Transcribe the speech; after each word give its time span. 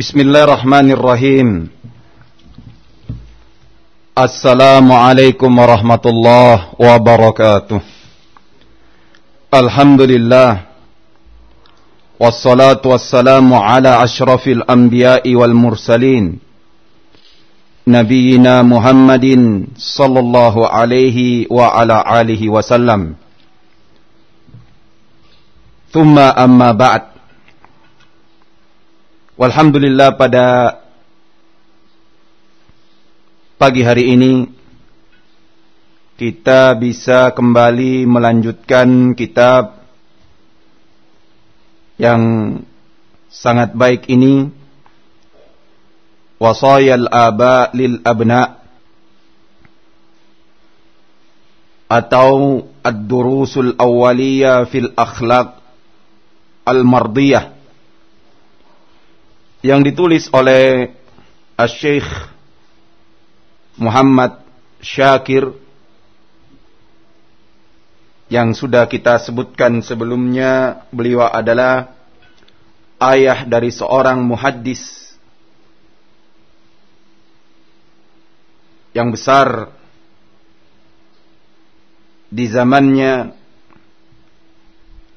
Bismillahirrahmanirrahim. 0.00 1.68
Assalamualaikum 4.16 5.52
warahmatullahi 5.52 6.72
wabarakatuh. 6.80 7.84
Alhamdulillah. 9.52 10.72
Wassalatu 12.16 12.96
wassalamu 12.96 13.60
ala 13.60 14.00
ashrafil 14.00 14.64
anbiya'i 14.64 15.36
wal 15.36 15.52
mursalin. 15.52 16.40
Nabiina 17.84 18.64
Muhammadin 18.64 19.68
sallallahu 19.76 20.64
alaihi 20.64 21.44
wa 21.52 21.76
ala 21.76 22.00
alihi 22.00 22.48
wasallam. 22.48 23.20
Thumma 25.92 26.32
amma 26.32 26.72
ba'd. 26.72 27.19
Walhamdulillah 29.40 30.20
pada 30.20 30.76
pagi 33.56 33.80
hari 33.80 34.12
ini 34.12 34.44
kita 36.20 36.76
bisa 36.76 37.32
kembali 37.32 38.04
melanjutkan 38.04 39.16
kitab 39.16 39.80
yang 41.96 42.20
sangat 43.32 43.72
baik 43.72 44.12
ini 44.12 44.52
Wasayal 46.36 47.08
Aba 47.08 47.72
lil 47.72 47.96
Abna 48.04 48.60
atau 51.88 52.60
Ad-Durusul 52.84 53.80
Awwaliyah 53.80 54.68
fil 54.68 54.92
Akhlaq 54.92 55.64
Al-Mardiyah 56.68 57.59
yang 59.60 59.84
ditulis 59.84 60.32
oleh 60.32 60.96
Syekh 61.60 62.08
Muhammad 63.76 64.40
Syakir 64.80 65.52
yang 68.32 68.56
sudah 68.56 68.88
kita 68.88 69.20
sebutkan 69.20 69.84
sebelumnya 69.84 70.84
beliau 70.88 71.28
adalah 71.28 71.92
ayah 72.96 73.44
dari 73.44 73.68
seorang 73.68 74.24
muhaddis 74.24 75.12
yang 78.96 79.12
besar 79.12 79.68
di 82.32 82.48
zamannya 82.48 83.36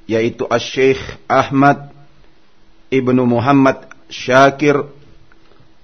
yaitu 0.09 0.43
Syekh 0.59 0.99
Ahmad 1.31 1.95
Ibnu 2.91 3.23
Muhammad 3.23 3.92
Syakir 4.07 4.87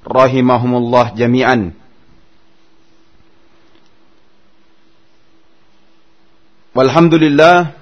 rahimahumullah 0.08 1.14
jami'an. 1.14 1.76
Walhamdulillah 6.72 7.76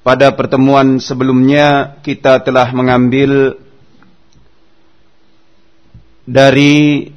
pada 0.00 0.32
pertemuan 0.32 0.96
sebelumnya 1.00 2.00
kita 2.00 2.40
telah 2.40 2.72
mengambil 2.72 3.60
dari 6.24 7.12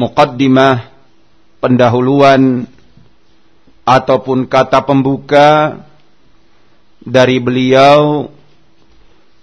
muqaddimah 0.00 0.88
pendahuluan 1.60 2.64
ataupun 3.84 4.48
kata 4.48 4.80
pembuka 4.88 5.84
dari 7.04 7.36
beliau 7.36 8.31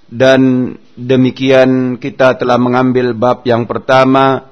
dan 0.09 0.73
demikian 0.97 2.01
kita 2.01 2.33
telah 2.41 2.57
mengambil 2.57 3.13
bab 3.13 3.45
yang 3.45 3.69
pertama 3.69 4.49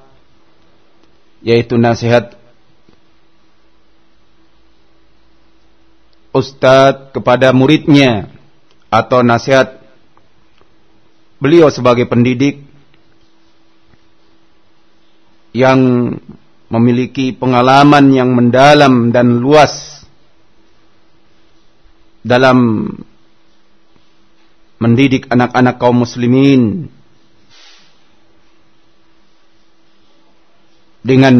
yaitu 1.42 1.74
nasihat 1.74 2.38
ustadz 6.30 7.10
kepada 7.10 7.50
muridnya 7.50 8.30
atau 8.88 9.26
nasihat 9.26 9.82
beliau 11.42 11.70
sebagai 11.74 12.06
pendidik 12.06 12.62
yang 15.50 16.14
memiliki 16.70 17.34
pengalaman 17.34 18.14
yang 18.14 18.30
mendalam 18.30 19.10
dan 19.10 19.42
luas 19.42 20.04
dalam 22.22 22.86
mendidik 24.78 25.26
anak-anak 25.26 25.74
kaum 25.82 26.06
muslimin 26.06 26.86
dengan 31.02 31.34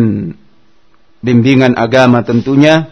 bimbingan 1.22 1.74
agama 1.78 2.22
tentunya 2.26 2.90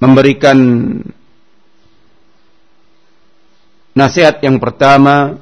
memberikan 0.00 0.58
nasihat 3.96 4.40
yang 4.44 4.60
pertama 4.60 5.40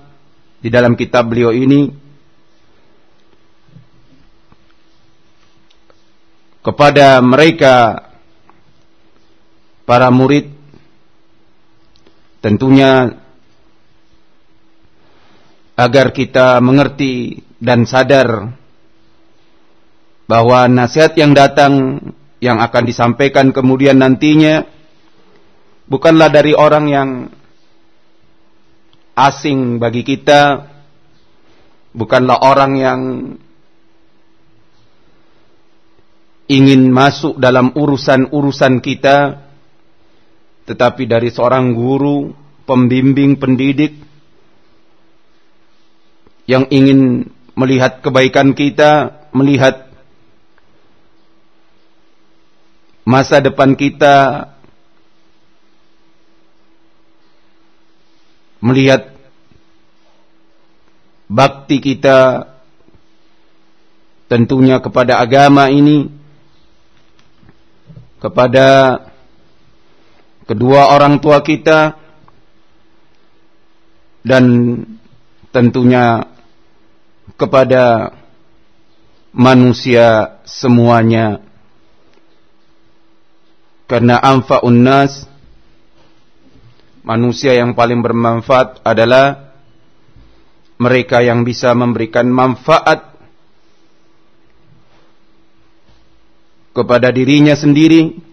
di 0.63 0.71
dalam 0.71 0.95
kitab 0.95 1.27
beliau 1.31 1.51
ini 1.51 1.91
kepada 6.63 7.19
mereka 7.19 8.07
para 9.83 10.07
murid 10.15 10.62
Tentunya 12.43 13.07
agar 15.79 16.11
kita 16.11 16.59
mengerti 16.59 17.41
dan 17.63 17.87
sadar 17.87 18.51
bahwa 20.27 20.67
nasihat 20.67 21.15
yang 21.15 21.33
datang 21.33 22.03
yang 22.43 22.59
akan 22.59 22.83
disampaikan 22.83 23.55
kemudian 23.55 24.03
nantinya 24.03 24.67
bukanlah 25.87 26.29
dari 26.35 26.51
orang 26.59 26.85
yang 26.91 27.11
asing 29.15 29.79
bagi 29.79 30.03
kita, 30.03 30.73
bukanlah 31.93 32.41
orang 32.43 32.73
yang 32.81 33.01
ingin 36.49 36.89
masuk 36.93 37.37
dalam 37.39 37.73
urusan-urusan 37.77 38.81
kita, 38.81 39.41
tetapi 40.63 41.11
dari 41.11 41.29
seorang 41.29 41.75
guru, 41.75 42.31
pembimbing, 42.65 43.35
pendidik 43.39 43.99
yang 46.47 46.67
ingin 46.71 47.31
melihat 47.55 48.03
kebaikan 48.03 48.55
kita, 48.55 49.27
melihat 49.35 49.91
masa 53.03 53.43
depan 53.43 53.75
kita, 53.75 54.49
melihat 58.63 59.11
bakti 61.27 61.83
kita 61.83 62.47
tentunya 64.31 64.79
kepada 64.79 65.19
agama 65.19 65.69
ini, 65.69 66.09
kepada 68.23 68.97
kedua 70.47 70.95
orang 70.95 71.23
tua 71.23 71.41
kita 71.43 71.97
dan 74.23 74.45
tentunya 75.51 76.27
kepada 77.37 78.15
manusia 79.35 80.39
semuanya. 80.45 81.43
Karena 83.91 84.17
anfa'un 84.17 84.79
nas 84.81 85.29
manusia 87.05 87.53
yang 87.53 87.77
paling 87.77 88.01
bermanfaat 88.01 88.81
adalah 88.87 89.53
mereka 90.81 91.21
yang 91.21 91.45
bisa 91.45 91.77
memberikan 91.77 92.31
manfaat 92.31 93.13
kepada 96.73 97.13
dirinya 97.13 97.53
sendiri 97.53 98.32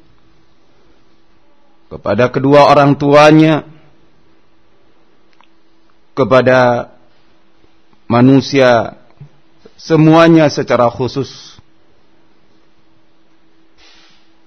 kepada 1.90 2.30
kedua 2.30 2.70
orang 2.70 2.94
tuanya, 2.94 3.66
kepada 6.14 6.94
manusia 8.06 8.94
semuanya 9.74 10.48
secara 10.54 10.88
khusus. 10.94 11.58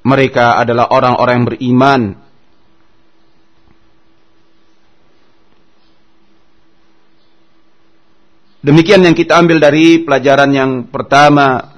Mereka 0.03 0.59
adalah 0.59 0.91
orang-orang 0.91 1.35
yang 1.43 1.49
beriman. 1.51 2.03
Demikian 8.63 9.03
yang 9.03 9.15
kita 9.15 9.39
ambil 9.43 9.59
dari 9.59 10.03
pelajaran 10.03 10.51
yang 10.55 10.71
pertama. 10.87 11.75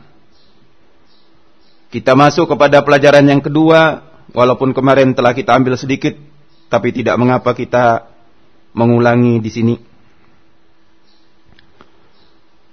Kita 1.88 2.12
masuk 2.16 2.56
kepada 2.56 2.80
pelajaran 2.84 3.24
yang 3.24 3.40
kedua 3.44 4.13
Walaupun 4.32 4.72
kemarin 4.72 5.12
telah 5.12 5.36
kita 5.36 5.52
ambil 5.52 5.76
sedikit, 5.76 6.16
tapi 6.72 6.94
tidak 6.94 7.20
mengapa 7.20 7.52
kita 7.52 8.08
mengulangi 8.74 9.38
di 9.38 9.50
sini. 9.52 9.74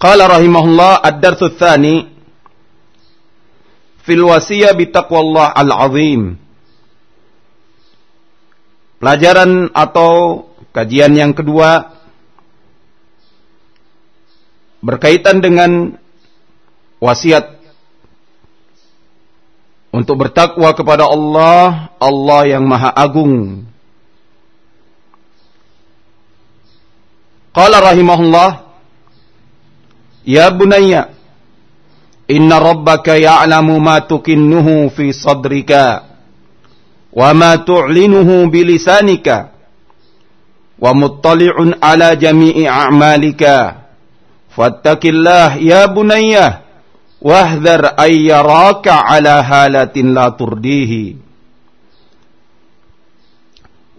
Qala 0.01 0.25
rahimahullah 0.25 1.05
ad-darsu 1.05 1.53
tsani 1.53 2.09
fil 4.01 4.25
wasiyah 4.25 4.73
bi 4.73 4.89
taqwallah 4.89 5.53
al-azim. 5.53 6.41
Pelajaran 8.97 9.69
atau 9.73 10.45
kajian 10.73 11.13
yang 11.13 11.37
kedua 11.37 11.93
berkaitan 14.81 15.41
dengan 15.41 16.01
wasiat 16.97 17.60
untuk 19.91 20.23
bertakwa 20.27 20.71
kepada 20.71 21.03
Allah, 21.03 21.91
Allah 21.99 22.41
yang 22.47 22.63
Maha 22.63 22.95
Agung. 22.95 23.67
Qala 27.51 27.83
rahimahullah, 27.83 28.71
Ya 30.23 30.47
bunayya, 30.53 31.11
inna 32.31 32.61
rabbaka 32.61 33.19
ya'lamu 33.19 33.75
ma 33.83 33.99
tukinnuhu 33.99 34.87
fi 34.95 35.11
sadrika, 35.11 36.07
wa 37.11 37.35
ma 37.35 37.59
tu'linuhu 37.59 38.47
bilisanika, 38.47 39.51
wa 40.79 40.91
muttali'un 40.95 41.75
ala 41.83 42.15
jami'i 42.15 42.63
a'malika. 42.63 43.83
Fattakillah 44.55 45.59
ya 45.59 45.89
bunayya, 45.91 46.63
wahdhar 47.21 47.93
ayyaraka 48.01 49.05
ala 49.05 49.45
halatin 49.45 50.11
la 50.17 50.33
turdihi. 50.33 51.21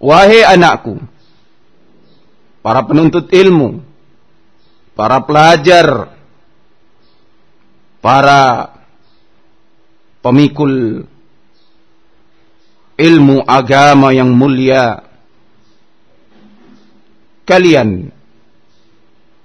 Wahai 0.02 0.42
anakku, 0.42 0.98
para 2.58 2.82
penuntut 2.82 3.30
ilmu, 3.30 3.78
para 4.98 5.22
pelajar, 5.22 6.10
para 8.02 8.74
pemikul 10.26 11.06
ilmu 12.98 13.46
agama 13.46 14.10
yang 14.10 14.34
mulia, 14.34 15.06
kalian 17.46 18.10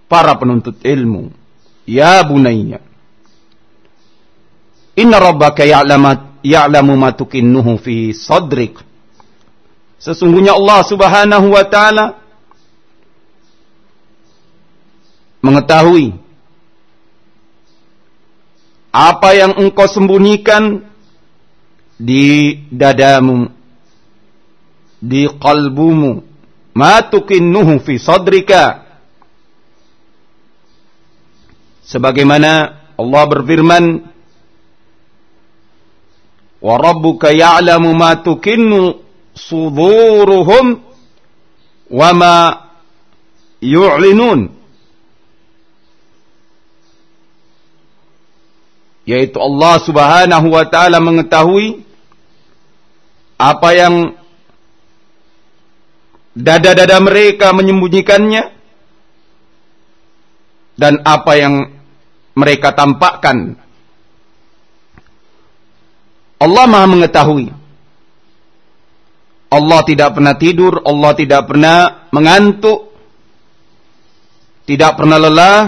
para 0.10 0.34
penuntut 0.42 0.82
ilmu, 0.82 1.30
ya 1.86 2.26
bunayya, 2.26 2.82
Inna 4.98 5.22
rabbaka 5.22 5.62
ya'lamu 6.42 6.94
ma 6.98 7.14
tukinnuhu 7.14 7.78
fi 7.78 8.18
sadrik. 8.18 8.82
Sesungguhnya 10.02 10.58
Allah 10.58 10.82
Subhanahu 10.86 11.54
wa 11.54 11.64
taala 11.70 12.06
mengetahui 15.42 16.18
apa 18.90 19.30
yang 19.38 19.54
engkau 19.62 19.86
sembunyikan 19.86 20.82
di 22.02 22.58
dadamu 22.74 23.54
di 24.98 25.30
kalbumu 25.38 26.26
ma 26.74 27.06
tukinnuhu 27.06 27.86
fi 27.86 28.02
sadrika 28.02 28.86
sebagaimana 31.86 32.82
Allah 32.98 33.24
berfirman 33.30 33.84
wa 36.62 36.76
rabbuka 36.78 37.32
ya'lamu 37.32 37.94
ma 37.94 38.18
tukinnu 38.18 39.02
suduruhum 39.38 40.82
wa 41.88 42.10
yaitu 49.08 49.40
Allah 49.40 49.76
Subhanahu 49.80 50.48
wa 50.52 50.68
taala 50.68 51.00
mengetahui 51.00 51.88
apa 53.40 53.70
yang 53.72 53.96
dada-dada 56.36 57.00
mereka 57.00 57.56
menyembunyikannya 57.56 58.52
dan 60.78 61.02
apa 61.08 61.34
yang 61.40 61.54
mereka 62.38 62.76
tampakkan 62.76 63.58
Allah 66.38 66.66
Maha 66.70 66.86
mengetahui. 66.86 67.50
Allah 69.48 69.80
tidak 69.88 70.14
pernah 70.14 70.36
tidur, 70.36 70.84
Allah 70.84 71.12
tidak 71.18 71.42
pernah 71.48 72.08
mengantuk, 72.14 72.94
tidak 74.68 75.00
pernah 75.00 75.18
lelah. 75.18 75.62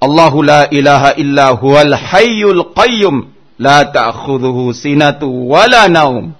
Allahu 0.00 0.38
la 0.40 0.64
ilaha 0.72 1.12
illa 1.20 1.52
huwal 1.52 1.92
hayyul 1.92 2.72
qayyum 2.72 3.28
la 3.60 3.84
ta'khudhuhu 3.84 4.72
sinatu 4.72 5.28
wala 5.28 5.86
naum. 5.92 6.32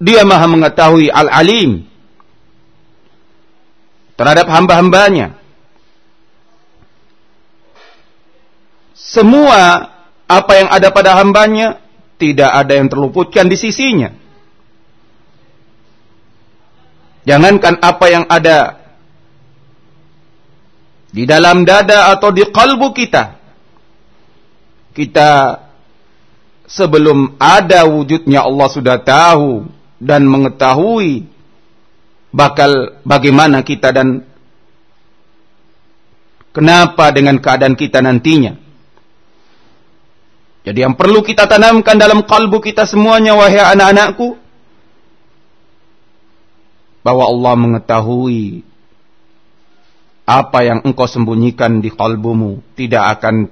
Dia 0.00 0.24
Maha 0.24 0.46
mengetahui 0.48 1.12
al-alim 1.12 1.84
terhadap 4.18 4.50
hamba-hambanya. 4.50 5.37
Semua 9.08 9.88
apa 10.28 10.52
yang 10.52 10.68
ada 10.68 10.92
pada 10.92 11.16
hambanya 11.16 11.80
tidak 12.20 12.52
ada 12.52 12.76
yang 12.76 12.92
terluputkan 12.92 13.48
di 13.48 13.56
sisinya. 13.56 14.12
Jangankan 17.24 17.80
apa 17.80 18.06
yang 18.12 18.24
ada 18.28 18.84
di 21.08 21.24
dalam 21.24 21.64
dada 21.64 22.12
atau 22.12 22.28
di 22.28 22.44
kalbu 22.52 22.92
kita. 22.92 23.40
Kita 24.92 25.30
sebelum 26.68 27.40
ada 27.40 27.88
wujudnya 27.88 28.44
Allah 28.44 28.68
sudah 28.68 29.00
tahu 29.00 29.64
dan 29.96 30.28
mengetahui 30.28 31.24
bakal 32.28 33.00
bagaimana 33.08 33.64
kita 33.64 33.88
dan 33.88 34.20
kenapa 36.52 37.08
dengan 37.08 37.40
keadaan 37.40 37.72
kita 37.72 38.04
nantinya. 38.04 38.67
Jadi 40.68 40.84
yang 40.84 40.92
perlu 40.92 41.24
kita 41.24 41.48
tanamkan 41.48 41.96
dalam 41.96 42.20
kalbu 42.28 42.60
kita 42.60 42.84
semuanya 42.84 43.32
wahai 43.32 43.56
anak-anakku 43.56 44.36
bahwa 47.00 47.24
Allah 47.24 47.54
mengetahui 47.56 48.68
apa 50.28 50.58
yang 50.60 50.84
engkau 50.84 51.08
sembunyikan 51.08 51.80
di 51.80 51.88
kalbumu 51.88 52.60
tidak 52.76 53.16
akan 53.16 53.48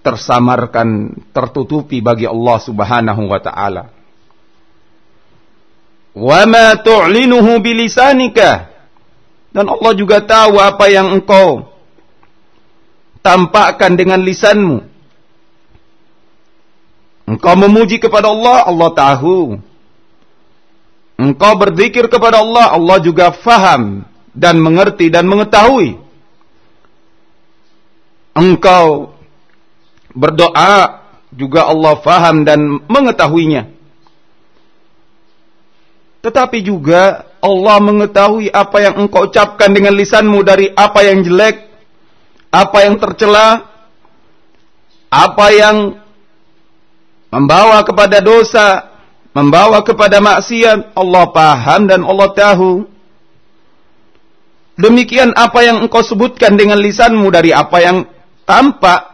tersamarkan, 0.00 1.12
tertutupi 1.36 2.00
bagi 2.00 2.24
Allah 2.24 2.56
Subhanahu 2.56 3.28
wa 3.28 3.40
taala. 3.44 3.92
Wa 6.16 6.48
ma 6.48 6.72
tu'linuhu 6.72 7.60
bilisanika. 7.60 8.72
Dan 9.52 9.68
Allah 9.68 9.92
juga 9.92 10.24
tahu 10.24 10.56
apa 10.56 10.88
yang 10.88 11.20
engkau 11.20 11.75
tampakkan 13.26 13.98
dengan 13.98 14.22
lisanmu. 14.22 14.86
Engkau 17.26 17.54
memuji 17.58 17.98
kepada 17.98 18.30
Allah, 18.30 18.70
Allah 18.70 18.90
tahu. 18.94 19.58
Engkau 21.18 21.52
berzikir 21.58 22.06
kepada 22.06 22.38
Allah, 22.38 22.70
Allah 22.70 23.02
juga 23.02 23.34
faham 23.34 24.06
dan 24.30 24.62
mengerti 24.62 25.10
dan 25.10 25.26
mengetahui. 25.26 25.98
Engkau 28.38 29.16
berdoa 30.14 31.02
juga 31.34 31.66
Allah 31.66 31.98
faham 31.98 32.46
dan 32.46 32.78
mengetahuinya. 32.86 33.74
Tetapi 36.22 36.62
juga 36.62 37.26
Allah 37.42 37.76
mengetahui 37.82 38.54
apa 38.54 38.76
yang 38.86 38.94
engkau 39.02 39.26
ucapkan 39.26 39.72
dengan 39.72 39.94
lisanmu 39.98 40.46
dari 40.46 40.70
apa 40.74 41.02
yang 41.02 41.26
jelek 41.26 41.65
apa 42.56 42.88
yang 42.88 42.96
tercela, 42.96 43.68
apa 45.12 45.46
yang 45.52 45.76
membawa 47.28 47.84
kepada 47.84 48.24
dosa, 48.24 48.96
membawa 49.36 49.84
kepada 49.84 50.24
maksiat, 50.24 50.96
Allah 50.96 51.24
paham 51.36 51.80
dan 51.84 52.00
Allah 52.00 52.32
tahu. 52.32 52.88
Demikian 54.76 55.32
apa 55.36 55.64
yang 55.64 55.84
engkau 55.84 56.04
sebutkan 56.04 56.56
dengan 56.56 56.76
lisanmu 56.80 57.28
dari 57.32 57.52
apa 57.52 57.80
yang 57.80 58.04
tampak 58.44 59.08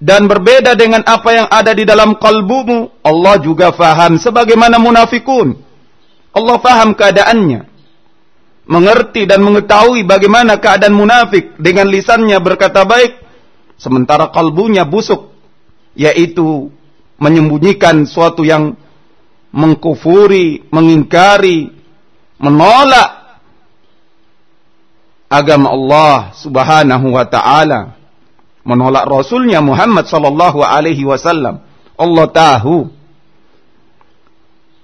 dan 0.00 0.24
berbeda 0.24 0.72
dengan 0.80 1.04
apa 1.04 1.28
yang 1.28 1.46
ada 1.52 1.76
di 1.76 1.84
dalam 1.84 2.16
kalbumu, 2.16 2.88
Allah 3.04 3.36
juga 3.40 3.68
faham 3.72 4.16
sebagaimana 4.16 4.80
munafikun. 4.80 5.60
Allah 6.32 6.56
faham 6.56 6.96
keadaannya 6.96 7.69
mengerti 8.70 9.26
dan 9.26 9.42
mengetahui 9.42 10.06
bagaimana 10.06 10.62
keadaan 10.62 10.94
munafik 10.94 11.58
dengan 11.58 11.90
lisannya 11.90 12.38
berkata 12.38 12.86
baik 12.86 13.18
sementara 13.74 14.30
kalbunya 14.30 14.86
busuk 14.86 15.34
yaitu 15.98 16.70
menyembunyikan 17.18 18.06
suatu 18.06 18.46
yang 18.46 18.78
mengkufuri, 19.50 20.70
mengingkari, 20.70 21.74
menolak 22.38 23.42
agama 25.26 25.74
Allah 25.74 26.18
Subhanahu 26.38 27.06
wa 27.10 27.26
taala, 27.26 27.98
menolak 28.62 29.04
rasulnya 29.10 29.58
Muhammad 29.58 30.06
sallallahu 30.06 30.62
alaihi 30.62 31.02
wasallam. 31.02 31.60
Allah 31.98 32.26
tahu. 32.30 32.88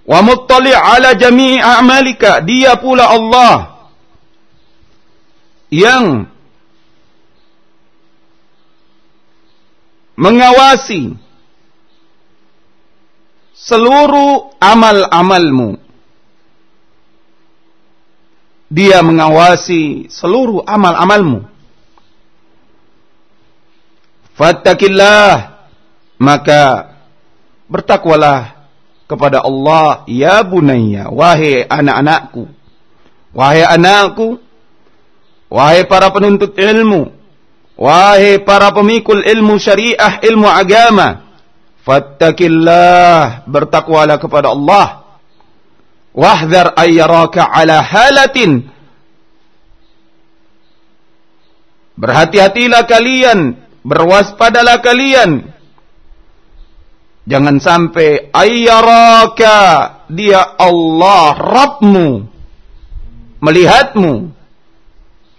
Wa 0.06 0.22
muttali' 0.22 0.74
ala 0.74 1.14
jami'i 1.18 1.58
a'malika, 1.58 2.42
dia 2.42 2.78
pula 2.78 3.10
Allah 3.10 3.75
yang 5.70 6.30
mengawasi 10.16 11.18
seluruh 13.54 14.56
amal-amalmu. 14.62 15.78
Dia 18.66 18.98
mengawasi 19.02 20.10
seluruh 20.10 20.66
amal-amalmu. 20.66 21.46
Fattakillah 24.36 25.56
maka 26.18 26.92
bertakwalah 27.70 28.68
kepada 29.06 29.42
Allah 29.42 30.02
ya 30.10 30.42
bunayya 30.42 31.08
wahai 31.08 31.62
anak-anakku 31.62 32.50
wahai 33.30 33.62
anakku 33.62 34.42
wahai 35.48 35.86
para 35.86 36.10
penuntut 36.10 36.54
ilmu 36.58 37.12
wahai 37.78 38.42
para 38.42 38.72
pemikul 38.72 39.22
ilmu 39.22 39.58
syariah 39.60 40.18
ilmu 40.24 40.48
agama 40.48 41.26
Fattakillah, 41.86 43.46
bertakwalah 43.46 44.18
kepada 44.18 44.50
Allah. 44.50 45.06
Wahdhar 46.10 46.74
ayyaraka 46.74 47.46
ala 47.46 47.78
halatin. 47.78 48.66
Berhati-hatilah 51.94 52.90
kalian, 52.90 53.54
berwaspadalah 53.86 54.82
kalian. 54.82 55.54
Jangan 57.30 57.62
sampai 57.62 58.34
ayyaraka 58.34 59.54
dia 60.10 60.58
Allah 60.58 61.38
Rabbmu 61.38 62.08
melihatmu 63.42 64.12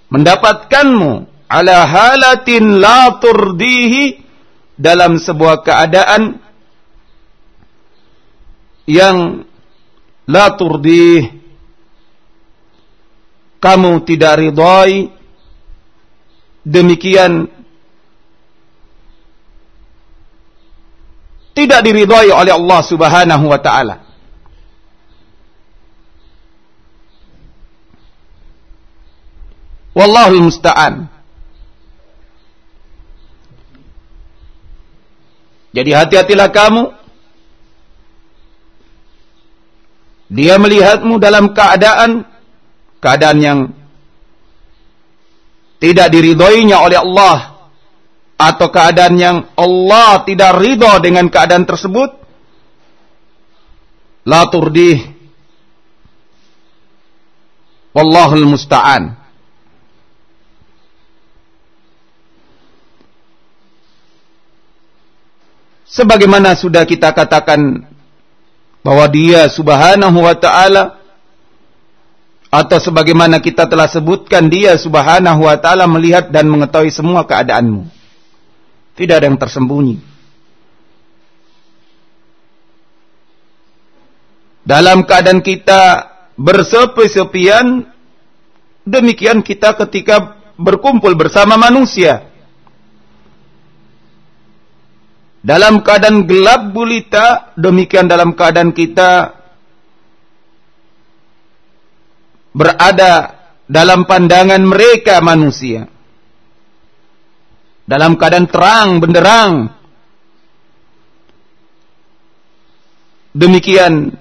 mendapatkanmu 0.08 1.28
ala 1.48 1.78
halatin 1.88 2.80
la 2.80 3.20
turdihi 3.20 4.24
dalam 4.78 5.20
sebuah 5.20 5.66
keadaan 5.66 6.40
yang 8.88 9.44
la 10.28 10.46
turdih. 10.56 11.36
Kamu 13.58 14.06
tidak 14.06 14.38
ridhai 14.38 15.10
demikian 16.62 17.50
tidak 21.58 21.80
diridhai 21.82 22.30
oleh 22.30 22.54
Allah 22.54 22.82
Subhanahu 22.86 23.50
wa 23.50 23.58
taala 23.58 24.07
Wallahu 29.98 30.46
musta'an. 30.46 31.10
Jadi 35.74 35.90
hati-hatilah 35.90 36.54
kamu. 36.54 36.84
Dia 40.28 40.62
melihatmu 40.62 41.18
dalam 41.18 41.50
keadaan 41.50 42.30
keadaan 43.02 43.38
yang 43.42 43.60
tidak 45.82 46.14
diridhoinya 46.14 46.78
oleh 46.78 47.00
Allah 47.02 47.72
atau 48.38 48.68
keadaan 48.70 49.16
yang 49.18 49.38
Allah 49.58 50.22
tidak 50.28 50.62
ridho 50.62 50.94
dengan 51.02 51.26
keadaan 51.34 51.66
tersebut 51.66 52.14
la 54.30 54.46
turdih. 54.54 55.18
Wallahul 57.98 58.46
musta'an 58.46 59.27
sebagaimana 65.88 66.54
sudah 66.54 66.84
kita 66.84 67.16
katakan 67.16 67.88
bahwa 68.84 69.06
dia 69.12 69.48
subhanahu 69.48 70.20
wa 70.20 70.36
ta'ala 70.36 71.00
atau 72.48 72.78
sebagaimana 72.80 73.44
kita 73.44 73.68
telah 73.68 73.88
sebutkan 73.92 74.48
dia 74.48 74.76
subhanahu 74.80 75.48
wa 75.48 75.58
ta'ala 75.60 75.88
melihat 75.88 76.32
dan 76.32 76.48
mengetahui 76.48 76.92
semua 76.92 77.28
keadaanmu. 77.28 77.88
Tidak 78.96 79.16
ada 79.16 79.28
yang 79.28 79.40
tersembunyi. 79.40 80.00
Dalam 84.68 85.08
keadaan 85.08 85.40
kita 85.40 86.12
bersepi-sepian 86.36 87.88
demikian 88.84 89.40
kita 89.40 89.76
ketika 89.80 90.36
berkumpul 90.60 91.16
bersama 91.16 91.56
manusia 91.56 92.28
Dalam 95.48 95.80
keadaan 95.80 96.28
gelap 96.28 96.76
gulita, 96.76 97.56
demikian 97.56 98.12
dalam 98.12 98.36
keadaan 98.36 98.76
kita 98.76 99.32
berada 102.52 103.40
dalam 103.64 104.04
pandangan 104.04 104.60
mereka 104.60 105.24
manusia. 105.24 105.88
Dalam 107.88 108.20
keadaan 108.20 108.52
terang 108.52 109.00
benderang. 109.00 109.72
Demikian 113.32 114.12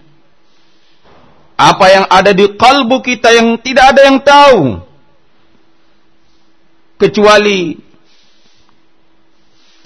apa 1.59 1.87
yang 1.91 2.05
ada 2.07 2.31
di 2.31 2.55
kalbu 2.55 3.03
kita 3.03 3.35
yang 3.35 3.59
tidak 3.65 3.97
ada 3.97 4.01
yang 4.07 4.19
tahu 4.23 4.59
kecuali 7.03 7.81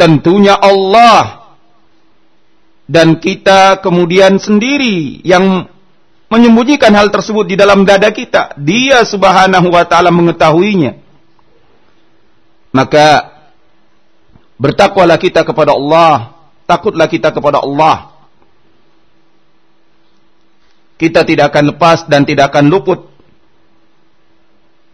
tentunya 0.00 0.57
Allah 0.57 1.52
dan 2.88 3.21
kita 3.21 3.85
kemudian 3.85 4.40
sendiri 4.40 5.21
yang 5.21 5.69
menyembunyikan 6.33 6.90
hal 6.97 7.12
tersebut 7.12 7.45
di 7.45 7.54
dalam 7.61 7.85
dada 7.85 8.09
kita. 8.09 8.57
Dia 8.57 9.04
subhanahu 9.04 9.69
wa 9.69 9.85
ta'ala 9.85 10.09
mengetahuinya. 10.09 10.97
Maka 12.73 13.30
bertakwalah 14.57 15.21
kita 15.21 15.45
kepada 15.45 15.76
Allah. 15.76 16.35
Takutlah 16.64 17.07
kita 17.07 17.28
kepada 17.30 17.61
Allah. 17.61 18.11
Kita 20.99 21.23
tidak 21.23 21.54
akan 21.54 21.76
lepas 21.76 22.11
dan 22.11 22.26
tidak 22.26 22.54
akan 22.54 22.71
luput 22.73 23.11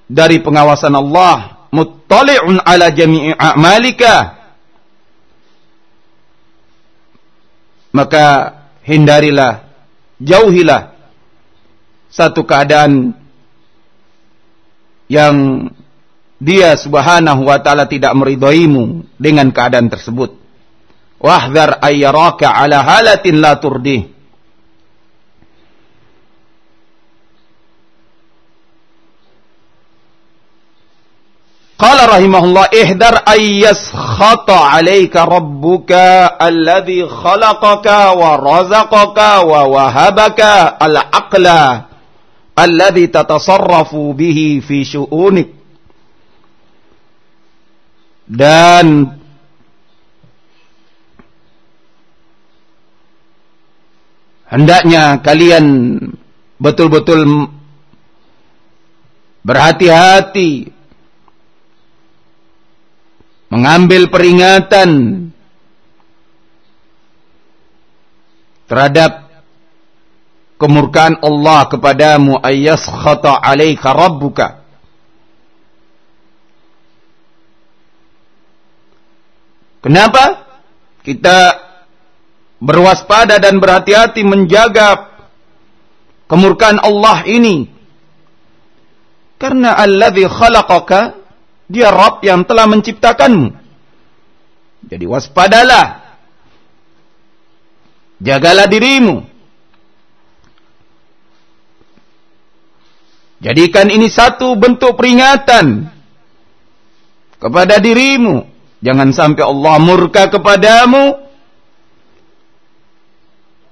dari 0.05 0.41
pengawasan 0.41 0.93
Allah. 0.93 1.69
Muttali'un 1.73 2.61
ala 2.61 2.89
jami'i 2.93 3.37
a'malika 3.37 4.37
maka 7.97 8.53
hindarilah, 8.85 9.65
jauhilah 10.21 10.93
satu 12.13 12.45
keadaan 12.45 13.17
yang 15.09 15.69
dia 16.37 16.77
subhanahu 16.77 17.49
wa 17.49 17.57
ta'ala 17.57 17.89
tidak 17.89 18.13
meridhoimu 18.13 19.17
dengan 19.17 19.49
keadaan 19.49 19.89
tersebut. 19.89 20.37
Wahdhar 21.17 21.81
ayyaraka 21.81 22.53
ala 22.53 22.85
halatin 22.85 23.41
la 23.41 23.57
turdih. 23.57 24.13
Qala 31.77 32.09
rahimahullah 32.09 32.73
ihdar 32.73 33.21
ayyas 33.29 33.93
khata 33.93 34.73
alayka 34.81 35.29
rabbuka 35.29 36.25
alladhi 36.41 37.05
khalaqaka 37.05 38.17
wa 38.17 38.41
razaqaka 38.41 39.45
wa 39.45 39.69
wahabaka 39.69 40.81
al-aqla 40.81 41.93
alladhi 42.57 43.13
tatasarrafu 43.13 44.17
bihi 44.17 44.65
fi 44.65 44.89
syu'unik 44.89 45.53
dan 48.25 49.13
hendaknya 54.49 55.21
kalian 55.21 56.01
betul-betul 56.57 57.53
berhati-hati 59.45 60.76
mengambil 63.53 64.11
peringatan 64.11 64.91
terhadap 68.67 69.31
kemurkaan 70.59 71.21
Allah 71.23 71.71
kepadamu 71.71 72.41
ayas 72.43 72.83
khata 72.87 73.39
alaika 73.39 73.95
rabbuka 73.95 74.67
Kenapa? 79.87 80.43
Kita 81.07 81.63
berwaspada 82.59 83.39
dan 83.39 83.63
berhati-hati 83.63 84.27
menjaga 84.27 85.15
kemurkaan 86.27 86.83
Allah 86.83 87.23
ini. 87.23 87.71
Karena 89.39 89.79
alladzi 89.79 90.27
khalaqaka 90.27 91.15
dia 91.67 91.91
Rabb 91.91 92.23
yang 92.23 92.47
telah 92.47 92.67
menciptakanmu. 92.71 93.49
Jadi 94.87 95.05
waspadalah. 95.05 96.07
Jagalah 98.23 98.67
dirimu. 98.71 99.17
Jadikan 103.43 103.93
ini 103.93 104.09
satu 104.09 104.57
bentuk 104.57 104.97
peringatan 104.97 105.93
kepada 107.37 107.77
dirimu 107.77 108.57
Jangan 108.85 109.09
sampai 109.11 109.45
Allah 109.45 109.77
murka 109.81 110.29
kepadamu. 110.29 111.27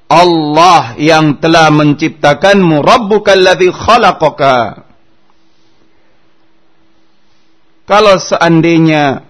Allah 0.08 0.98
yang 0.98 1.38
telah 1.38 1.68
menciptakanmu. 1.70 2.80
Rabbukal 2.80 3.40
ladzi 3.40 3.68
khalaqaka. 3.70 4.84
Kalau 7.84 8.16
seandainya 8.16 9.20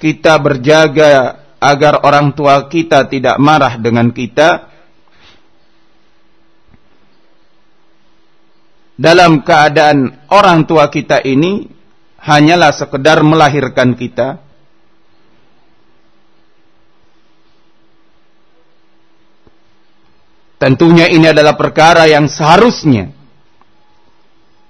kita 0.00 0.40
berjaga 0.40 1.44
agar 1.60 2.00
orang 2.04 2.32
tua 2.32 2.64
kita 2.68 3.04
tidak 3.08 3.36
marah 3.36 3.76
dengan 3.76 4.08
kita, 4.08 4.72
dalam 8.94 9.42
keadaan 9.42 10.28
orang 10.30 10.64
tua 10.64 10.86
kita 10.88 11.20
ini 11.24 11.66
hanyalah 12.24 12.72
sekedar 12.72 13.20
melahirkan 13.20 13.92
kita. 13.92 14.40
Tentunya 20.56 21.12
ini 21.12 21.28
adalah 21.28 21.52
perkara 21.60 22.08
yang 22.08 22.24
seharusnya. 22.24 23.23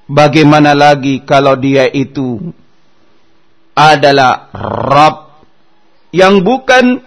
Bagaimana 0.05 0.77
lagi 0.77 1.25
kalau 1.25 1.57
dia 1.57 1.89
itu 1.89 2.53
adalah 3.73 4.53
Rabb 4.53 5.17
yang 6.13 6.45
bukan 6.45 7.01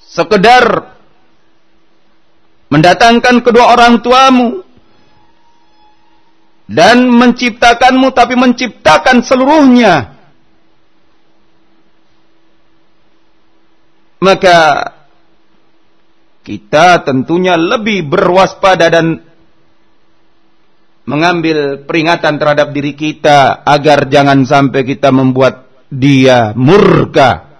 sekedar 0.00 0.96
mendatangkan 2.72 3.44
kedua 3.44 3.76
orang 3.76 4.02
tuamu 4.02 4.66
dan 6.70 7.04
menciptakanmu 7.06 8.10
tapi 8.16 8.34
menciptakan 8.34 9.22
seluruhnya. 9.22 10.18
Maka 14.20 14.58
kita 16.40 17.04
tentunya 17.04 17.54
lebih 17.54 18.08
berwaspada 18.08 18.88
dan 18.88 19.20
mengambil 21.04 21.84
peringatan 21.84 22.38
terhadap 22.38 22.70
diri 22.70 22.94
kita 22.94 23.66
agar 23.66 24.06
jangan 24.06 24.46
sampai 24.46 24.80
kita 24.86 25.10
membuat 25.10 25.68
dia 25.90 26.54
murka. 26.54 27.50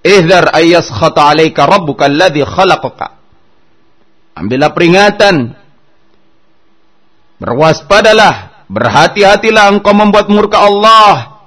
Ihdar 0.00 0.56
ayas 0.56 0.88
khata 0.88 1.28
alaika 1.28 1.68
rabbuka 1.68 2.08
alladhi 2.08 2.44
khalaqaka. 2.44 3.20
Ambillah 4.36 4.72
peringatan 4.72 5.60
Berwaspadalah, 7.40 8.68
berhati-hatilah 8.68 9.72
engkau 9.72 9.96
membuat 9.96 10.28
murka 10.28 10.60
Allah 10.60 11.40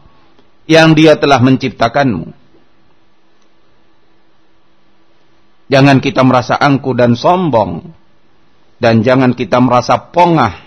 yang 0.65 0.97
dia 0.97 1.13
telah 1.21 1.37
menciptakanmu. 1.37 2.33
Jangan 5.73 5.97
kita 6.05 6.21
merasa 6.21 6.53
angku 6.53 6.93
dan 6.93 7.17
sombong. 7.17 7.81
Dan 8.77 9.01
jangan 9.01 9.33
kita 9.33 9.57
merasa 9.57 9.97
pongah. 9.97 10.61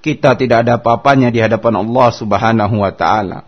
Kita 0.00 0.32
tidak 0.40 0.64
ada 0.64 0.80
apa-apanya 0.80 1.28
di 1.28 1.44
hadapan 1.44 1.84
Allah 1.84 2.08
subhanahu 2.08 2.80
wa 2.80 2.92
ta'ala. 2.96 3.44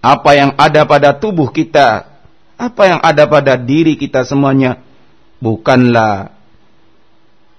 Apa 0.00 0.30
yang 0.32 0.56
ada 0.56 0.88
pada 0.88 1.12
tubuh 1.12 1.52
kita, 1.52 2.08
apa 2.56 2.82
yang 2.88 3.00
ada 3.04 3.28
pada 3.28 3.60
diri 3.60 4.00
kita 4.00 4.24
semuanya, 4.24 4.80
bukanlah 5.36 6.32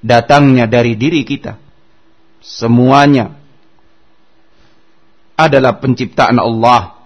datangnya 0.02 0.65
dari 0.65 0.98
diri 0.98 1.22
kita. 1.22 1.62
Semuanya 2.42 3.38
adalah 5.38 5.78
penciptaan 5.78 6.42
Allah. 6.42 6.98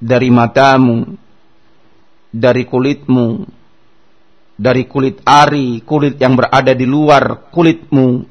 Dari 0.00 0.32
matamu, 0.32 1.23
dari 2.34 2.66
kulitmu, 2.66 3.46
dari 4.58 4.82
kulit 4.90 5.22
ari, 5.22 5.86
kulit 5.86 6.18
yang 6.18 6.34
berada 6.34 6.74
di 6.74 6.82
luar 6.82 7.54
kulitmu. 7.54 8.26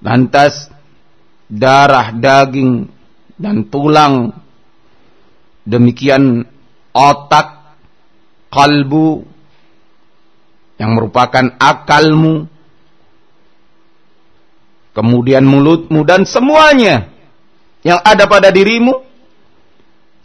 Lantas 0.00 0.72
darah, 1.44 2.08
daging, 2.16 2.88
dan 3.36 3.68
tulang. 3.68 4.32
Demikian 5.68 6.48
otak, 6.96 7.76
kalbu, 8.48 9.28
yang 10.78 10.94
merupakan 10.94 11.58
akalmu, 11.58 12.46
kemudian 14.94 15.42
mulutmu 15.42 16.06
dan 16.06 16.22
semuanya 16.22 17.10
yang 17.82 17.98
ada 18.00 18.30
pada 18.30 18.54
dirimu, 18.54 19.04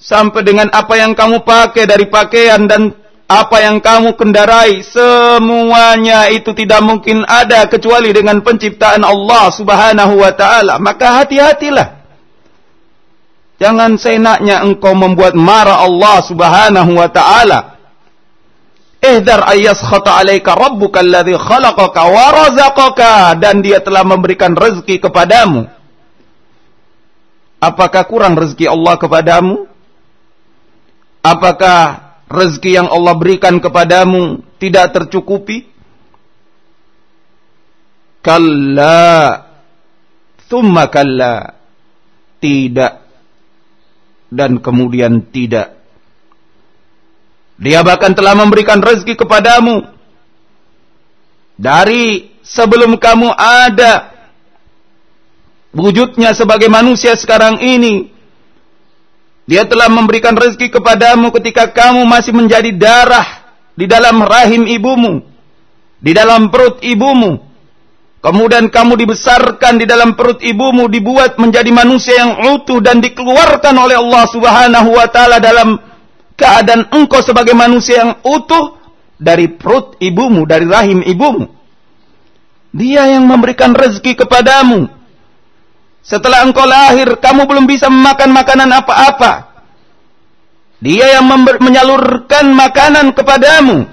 sampai 0.04 0.44
dengan 0.44 0.68
apa 0.76 1.00
yang 1.00 1.16
kamu 1.16 1.48
pakai 1.48 1.88
dari 1.88 2.12
pakaian 2.12 2.68
dan 2.68 2.92
apa 3.24 3.58
yang 3.64 3.80
kamu 3.80 4.20
kendarai, 4.20 4.84
semuanya 4.84 6.28
itu 6.28 6.52
tidak 6.52 6.84
mungkin 6.84 7.24
ada 7.24 7.64
kecuali 7.72 8.12
dengan 8.12 8.44
penciptaan 8.44 9.02
Allah 9.02 9.48
Subhanahu 9.56 10.20
wa 10.20 10.32
taala. 10.36 10.76
Maka 10.78 11.24
hati-hatilah. 11.24 12.04
Jangan 13.64 13.96
seenaknya 13.96 14.60
engkau 14.60 14.92
membuat 14.92 15.40
marah 15.40 15.88
Allah 15.88 16.20
Subhanahu 16.20 17.00
wa 17.00 17.08
taala 17.08 17.74
Ihdar 19.04 19.44
khata 19.44 20.24
alaika 20.24 20.56
rabbuka 20.56 21.04
alladhi 21.04 21.36
khalaqaka 21.36 22.08
wa 22.08 22.28
razaqaka 22.32 23.36
dan 23.36 23.60
dia 23.60 23.84
telah 23.84 24.08
memberikan 24.08 24.56
rezeki 24.56 25.04
kepadamu. 25.04 25.68
Apakah 27.60 28.08
kurang 28.08 28.40
rezeki 28.40 28.72
Allah 28.72 28.96
kepadamu? 28.96 29.68
Apakah 31.24 32.20
rezeki 32.28 32.84
yang 32.84 32.88
Allah 32.92 33.16
berikan 33.16 33.64
kepadamu 33.64 34.44
tidak 34.60 34.92
tercukupi? 34.92 35.72
Kalla. 38.20 39.40
Thumma 40.52 40.92
kalla. 40.92 41.56
Tidak. 42.44 42.94
Dan 44.28 44.60
kemudian 44.60 45.24
tidak. 45.32 45.80
Dia 47.56 47.80
bahkan 47.88 48.12
telah 48.12 48.36
memberikan 48.36 48.84
rezeki 48.84 49.16
kepadamu. 49.16 49.88
Dari 51.56 52.36
sebelum 52.44 53.00
kamu 53.00 53.32
ada. 53.32 54.12
Wujudnya 55.72 56.36
sebagai 56.36 56.68
manusia 56.68 57.16
sekarang 57.16 57.64
ini. 57.64 58.13
Dia 59.44 59.68
telah 59.68 59.92
memberikan 59.92 60.32
rezeki 60.36 60.72
kepadamu 60.80 61.28
ketika 61.36 61.68
kamu 61.68 62.08
masih 62.08 62.32
menjadi 62.32 62.72
darah 62.72 63.44
di 63.76 63.84
dalam 63.90 64.24
rahim 64.24 64.64
ibumu, 64.64 65.20
di 66.00 66.12
dalam 66.16 66.48
perut 66.48 66.80
ibumu. 66.80 67.52
Kemudian 68.24 68.72
kamu 68.72 68.96
dibesarkan 69.04 69.84
di 69.84 69.86
dalam 69.86 70.16
perut 70.16 70.40
ibumu, 70.40 70.88
dibuat 70.88 71.36
menjadi 71.36 71.76
manusia 71.76 72.24
yang 72.24 72.56
utuh 72.56 72.80
dan 72.80 73.04
dikeluarkan 73.04 73.76
oleh 73.76 74.00
Allah 74.00 74.24
Subhanahu 74.32 74.96
wa 74.96 75.08
taala 75.12 75.44
dalam 75.44 75.76
keadaan 76.40 76.88
engkau 76.96 77.20
sebagai 77.20 77.52
manusia 77.52 78.00
yang 78.00 78.12
utuh 78.24 78.80
dari 79.20 79.52
perut 79.52 80.00
ibumu, 80.00 80.48
dari 80.48 80.64
rahim 80.64 81.04
ibumu. 81.04 81.52
Dia 82.72 83.12
yang 83.12 83.28
memberikan 83.28 83.76
rezeki 83.76 84.24
kepadamu. 84.24 85.03
Setelah 86.04 86.44
engkau 86.44 86.68
lahir, 86.68 87.16
kamu 87.16 87.48
belum 87.48 87.64
bisa 87.64 87.88
memakan 87.88 88.36
makanan 88.36 88.70
apa-apa. 88.76 89.56
Dia 90.84 91.16
yang 91.16 91.32
menyalurkan 91.64 92.52
makanan 92.52 93.16
kepadamu. 93.16 93.88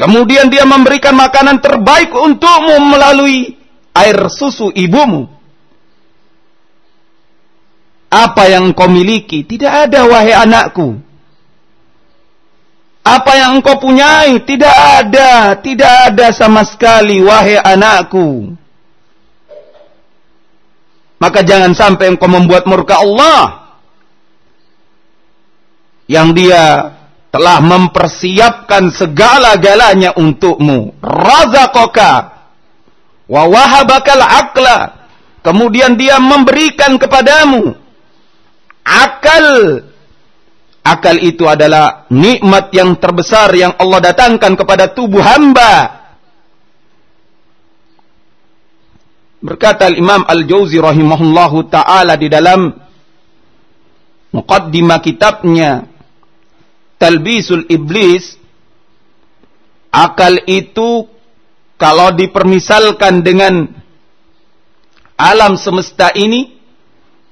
Kemudian 0.00 0.48
dia 0.48 0.64
memberikan 0.64 1.12
makanan 1.12 1.60
terbaik 1.60 2.16
untukmu 2.16 2.80
melalui 2.88 3.60
air 3.92 4.18
susu 4.32 4.72
ibumu. 4.72 5.28
Apa 8.08 8.48
yang 8.48 8.72
engkau 8.72 8.88
miliki? 8.88 9.44
Tidak 9.44 9.68
ada 9.68 10.08
wahai 10.08 10.32
anakku. 10.32 11.09
Apa 13.00 13.32
yang 13.32 13.60
engkau 13.60 13.80
punyai? 13.80 14.44
Tidak 14.44 14.76
ada. 15.00 15.56
Tidak 15.56 15.92
ada 16.12 16.30
sama 16.36 16.62
sekali 16.68 17.24
wahai 17.24 17.56
anakku. 17.56 18.54
Maka 21.20 21.40
jangan 21.44 21.72
sampai 21.76 22.12
engkau 22.12 22.28
membuat 22.28 22.64
murka 22.68 23.00
Allah. 23.00 23.72
Yang 26.10 26.28
dia 26.42 26.64
telah 27.30 27.62
mempersiapkan 27.62 28.90
segala-galanya 28.92 30.16
untukmu. 30.18 30.96
Razaqaka 31.00 32.12
wa 33.30 33.42
wahabakal 33.48 34.20
akla. 34.20 34.78
Kemudian 35.40 35.96
dia 35.96 36.20
memberikan 36.20 37.00
kepadamu 37.00 37.72
akal. 38.84 39.46
Akal 40.80 41.20
itu 41.20 41.44
adalah 41.44 42.08
nikmat 42.08 42.72
yang 42.72 42.96
terbesar 42.96 43.52
yang 43.52 43.76
Allah 43.76 44.00
datangkan 44.00 44.56
kepada 44.56 44.88
tubuh 44.90 45.20
hamba. 45.20 46.00
Berkata 49.40 49.88
Imam 49.92 50.24
Al-Jauzi 50.24 50.80
rahimahullahu 50.80 51.68
taala 51.68 52.16
di 52.16 52.28
dalam 52.28 52.72
muqaddimah 54.36 55.00
kitabnya 55.00 55.88
Talbisul 57.00 57.64
Iblis 57.72 58.36
akal 59.88 60.44
itu 60.44 61.08
kalau 61.80 62.12
dipermisalkan 62.12 63.24
dengan 63.24 63.64
alam 65.16 65.56
semesta 65.56 66.12
ini 66.12 66.52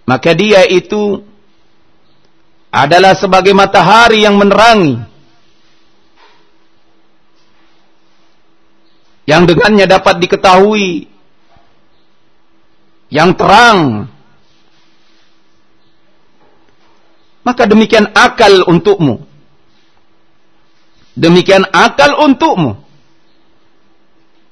maka 0.08 0.32
dia 0.32 0.64
itu 0.64 1.27
adalah 2.68 3.16
sebagai 3.16 3.56
matahari 3.56 4.24
yang 4.24 4.36
menerangi 4.36 5.00
yang 9.28 9.44
dengannya 9.44 9.84
dapat 9.84 10.24
diketahui 10.24 11.04
yang 13.12 13.36
terang. 13.36 14.08
Maka 17.44 17.64
demikian 17.64 18.08
akal 18.12 18.64
untukmu. 18.68 19.24
Demikian 21.12 21.64
akal 21.72 22.24
untukmu. 22.24 22.80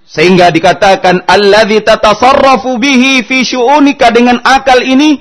Sehingga 0.08 0.48
dikatakan 0.52 1.24
alladzi 1.28 1.80
tatasarrafu 1.84 2.76
bihi 2.80 3.24
fi 3.24 3.44
syu'unika. 3.44 4.12
Dengan 4.12 4.40
akal 4.44 4.80
ini 4.80 5.20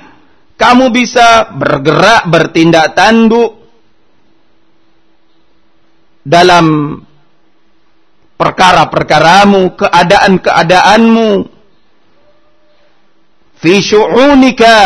kamu 0.55 0.91
bisa 0.91 1.51
bergerak 1.51 2.27
bertindak 2.31 2.95
tanduk 2.95 3.59
dalam 6.25 6.97
perkara-perkaramu, 8.39 9.75
keadaan-keadaanmu. 9.75 11.29
Fi 13.55 13.73
syu'unika. 13.79 14.79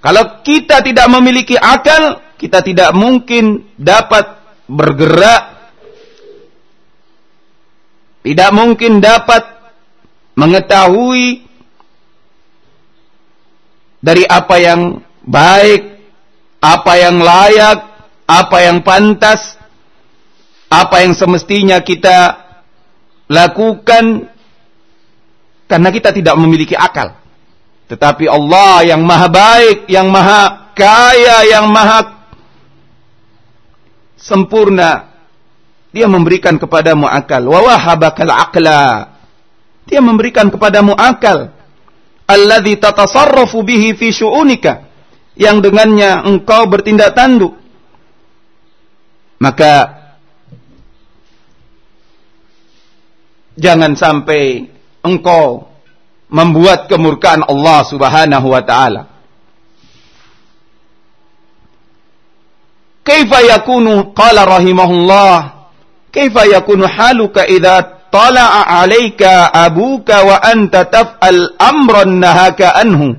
Kalau 0.00 0.24
kita 0.46 0.80
tidak 0.86 1.06
memiliki 1.10 1.58
akal, 1.58 2.22
kita 2.38 2.62
tidak 2.62 2.94
mungkin 2.94 3.74
dapat 3.74 4.36
bergerak 4.66 5.56
tidak 8.26 8.50
mungkin 8.50 8.98
dapat 8.98 9.46
mengetahui 10.34 11.45
dari 14.06 14.22
apa 14.22 14.54
yang 14.62 15.02
baik, 15.26 15.82
apa 16.62 16.92
yang 16.94 17.18
layak, 17.18 17.78
apa 18.22 18.56
yang 18.62 18.78
pantas, 18.86 19.58
apa 20.70 21.02
yang 21.02 21.10
semestinya 21.18 21.82
kita 21.82 22.38
lakukan 23.26 24.30
karena 25.66 25.90
kita 25.90 26.14
tidak 26.14 26.38
memiliki 26.38 26.78
akal. 26.78 27.18
Tetapi 27.90 28.30
Allah 28.30 28.86
yang 28.86 29.02
maha 29.02 29.26
baik, 29.26 29.90
yang 29.90 30.06
maha 30.06 30.70
kaya, 30.78 31.42
yang 31.50 31.66
maha 31.66 32.30
sempurna, 34.14 35.10
dia 35.90 36.06
memberikan 36.06 36.62
kepadamu 36.62 37.10
akal. 37.10 37.42
Wa 37.42 37.58
wahabakal 37.58 38.30
akla. 38.30 39.18
Dia 39.90 39.98
memberikan 39.98 40.46
kepadamu 40.50 40.94
akal 40.94 41.55
alladzi 42.26 42.76
tatasarrafu 42.76 43.62
bihi 43.62 43.94
fi 43.94 44.12
syu'unika. 44.12 44.86
Yang 45.36 45.68
dengannya 45.68 46.24
engkau 46.24 46.66
bertindak 46.66 47.12
tanduk. 47.12 47.54
Maka 49.36 50.00
jangan 53.56 53.92
sampai 53.96 54.64
engkau 55.04 55.68
membuat 56.32 56.88
kemurkaan 56.88 57.44
Allah 57.44 57.84
Subhanahu 57.84 58.48
wa 58.48 58.62
taala. 58.64 59.02
Kaifa 63.06 63.38
yakunu 63.38 64.10
qala 64.18 64.42
rahimahullah 64.42 65.56
Kaifa 66.16 66.48
yakunu 66.48 66.88
haluka 66.88 67.46
idza 67.46 67.95
tala'a 68.16 68.80
'alaika 68.80 69.52
abuka 69.52 70.24
wa 70.24 70.40
anta 70.40 70.88
taf'al 70.88 71.52
amran 71.60 72.16
nahaka 72.16 72.72
anhu. 72.80 73.12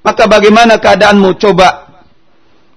Maka 0.00 0.24
bagaimana 0.24 0.80
keadaanmu? 0.80 1.36
Coba. 1.36 1.84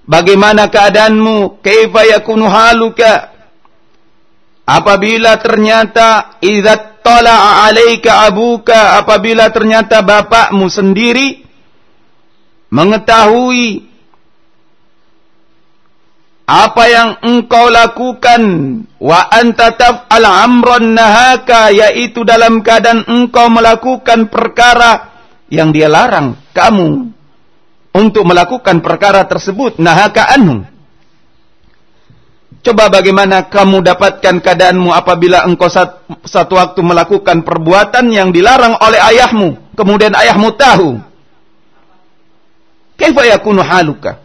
Bagaimana 0.04 0.68
keadaanmu? 0.68 1.64
Kaifa 1.64 2.02
yakunu 2.20 2.52
haluka? 2.52 3.32
Apabila 4.68 5.40
ternyata 5.40 6.36
idza 6.44 7.00
tala'a 7.00 7.72
'alaika 7.72 8.28
abuka 8.28 9.00
apabila 9.00 9.48
ternyata 9.50 10.04
bapakmu 10.04 10.68
sendiri 10.68 11.42
mengetahui 12.72 13.91
apa 16.48 16.84
yang 16.90 17.10
engkau 17.24 17.72
lakukan 17.72 18.42
wa 19.00 19.20
anta 19.32 19.72
taf'al 19.76 20.26
amran 20.26 20.94
nahaka 20.94 21.72
yaitu 21.72 22.28
dalam 22.28 22.60
keadaan 22.60 23.08
engkau 23.08 23.48
melakukan 23.48 24.28
perkara 24.28 25.14
yang 25.48 25.72
dia 25.72 25.88
larang 25.88 26.36
kamu 26.52 27.12
untuk 27.92 28.24
melakukan 28.24 28.84
perkara 28.84 29.24
tersebut 29.28 29.80
nahaka 29.80 30.28
anhu 30.28 30.68
Coba 32.62 32.94
bagaimana 32.94 33.50
kamu 33.50 33.82
dapatkan 33.82 34.38
keadaanmu 34.38 34.94
apabila 34.94 35.42
engkau 35.50 35.66
satu 35.66 36.54
waktu 36.54 36.78
melakukan 36.86 37.42
perbuatan 37.42 38.14
yang 38.14 38.30
dilarang 38.30 38.78
oleh 38.78 39.02
ayahmu. 39.02 39.74
Kemudian 39.74 40.14
ayahmu 40.14 40.54
tahu. 40.54 41.02
Kaifa 43.02 43.26
yakunu 43.34 43.66
haluka? 43.66 44.22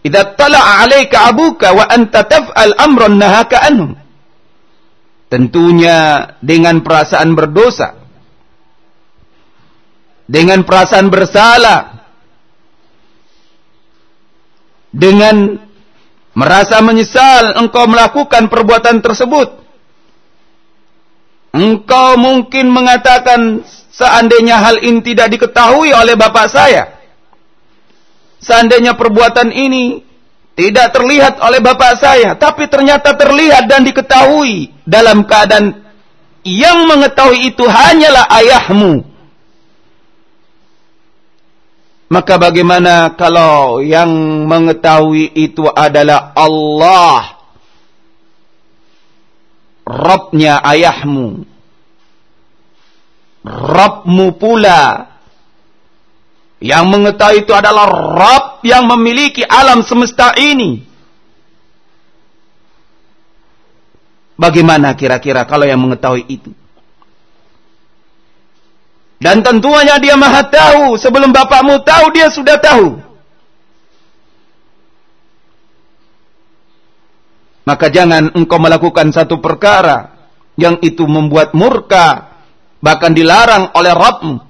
Idza 0.00 0.32
tala'a 0.32 0.84
'alaika 0.84 1.28
abuka 1.28 1.76
wa 1.76 1.84
anta 1.84 2.24
taf'al 2.24 2.72
amran 2.80 3.20
nahaka 3.20 3.60
anhu. 3.60 3.92
Tentunya 5.28 6.26
dengan 6.40 6.80
perasaan 6.80 7.36
berdosa. 7.36 8.00
Dengan 10.24 10.64
perasaan 10.64 11.06
bersalah. 11.12 12.00
Dengan 14.90 15.54
merasa 16.34 16.82
menyesal 16.82 17.54
engkau 17.60 17.86
melakukan 17.86 18.48
perbuatan 18.48 19.04
tersebut. 19.04 19.48
Engkau 21.50 22.14
mungkin 22.18 22.70
mengatakan 22.72 23.66
seandainya 23.90 24.58
hal 24.58 24.80
ini 24.80 25.02
tidak 25.02 25.34
diketahui 25.34 25.90
oleh 25.94 26.14
bapak 26.14 26.46
saya 26.46 26.99
Seandainya 28.40 28.96
perbuatan 28.96 29.52
ini 29.52 30.00
tidak 30.56 30.96
terlihat 30.96 31.40
oleh 31.40 31.60
bapak 31.60 32.00
saya, 32.00 32.36
tapi 32.36 32.68
ternyata 32.68 33.12
terlihat 33.16 33.68
dan 33.68 33.84
diketahui 33.84 34.72
dalam 34.88 35.24
keadaan 35.24 35.84
yang 36.44 36.88
mengetahui 36.88 37.52
itu 37.52 37.64
hanyalah 37.68 38.24
ayahmu. 38.32 39.04
Maka 42.10 42.42
bagaimana 42.42 43.14
kalau 43.14 43.78
yang 43.78 44.10
mengetahui 44.50 45.30
itu 45.30 45.68
adalah 45.70 46.34
Allah? 46.34 47.38
Robnya 49.86 50.58
ayahmu. 50.64 51.46
Robmu 53.46 54.26
pula 54.36 55.09
yang 56.60 56.92
mengetahui 56.92 57.48
itu 57.48 57.56
adalah 57.56 57.88
Rabb 57.88 58.60
yang 58.68 58.84
memiliki 58.84 59.40
alam 59.48 59.80
semesta 59.80 60.36
ini. 60.36 60.84
Bagaimana 64.36 64.92
kira-kira 64.96 65.48
kalau 65.48 65.64
yang 65.64 65.80
mengetahui 65.80 66.24
itu? 66.28 66.52
Dan 69.20 69.44
tentunya 69.44 70.00
dia 70.00 70.16
maha 70.16 70.48
tahu. 70.48 70.96
Sebelum 70.96 71.28
bapakmu 71.28 71.84
tahu, 71.84 72.08
dia 72.16 72.32
sudah 72.32 72.56
tahu. 72.56 72.96
Maka 77.68 77.86
jangan 77.92 78.32
engkau 78.32 78.56
melakukan 78.56 79.12
satu 79.12 79.36
perkara 79.44 80.16
yang 80.56 80.80
itu 80.80 81.04
membuat 81.04 81.52
murka. 81.52 82.32
Bahkan 82.80 83.12
dilarang 83.12 83.76
oleh 83.76 83.92
Rabbmu. 83.92 84.49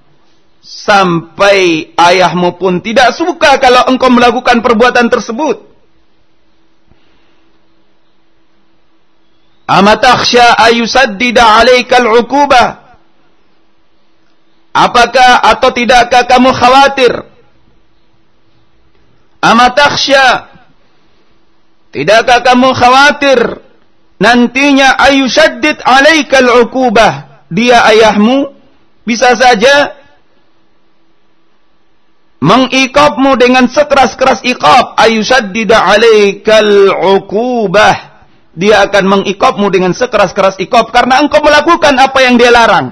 Sampai 0.61 1.91
ayahmu 1.97 2.61
pun 2.61 2.85
tidak 2.85 3.17
suka 3.17 3.57
kalau 3.57 3.89
engkau 3.89 4.13
melakukan 4.13 4.61
perbuatan 4.61 5.09
tersebut. 5.09 5.67
Amatakhsha 9.71 10.59
ayusaddida 10.59 11.47
alaikal 11.63 12.11
uqubah 12.21 12.81
Apakah 14.71 15.43
atau 15.43 15.71
tidakkah 15.75 16.27
kamu 16.27 16.51
khawatir? 16.55 17.13
Amatakhsya 19.43 20.51
Tidakkah 21.91 22.47
kamu 22.47 22.71
khawatir 22.71 23.39
nantinya 24.23 24.95
ayushaddid 24.95 25.83
alaikal 25.83 26.63
uqubah 26.63 27.43
dia 27.51 27.83
ayahmu 27.83 28.55
bisa 29.03 29.35
saja 29.35 29.99
mengikapmu 32.41 33.37
dengan 33.37 33.69
sekeras-keras 33.69 34.41
iqab 34.43 34.97
ayushaddida 34.97 35.77
alaikal 35.77 36.73
uqubah. 37.21 38.11
Dia 38.51 38.83
akan 38.91 39.05
mengikapmu 39.07 39.71
dengan 39.71 39.95
sekeras-keras 39.95 40.59
iqab 40.59 40.91
karena 40.91 41.23
engkau 41.23 41.39
melakukan 41.39 41.95
apa 42.01 42.19
yang 42.25 42.35
dia 42.35 42.51
larang. 42.51 42.91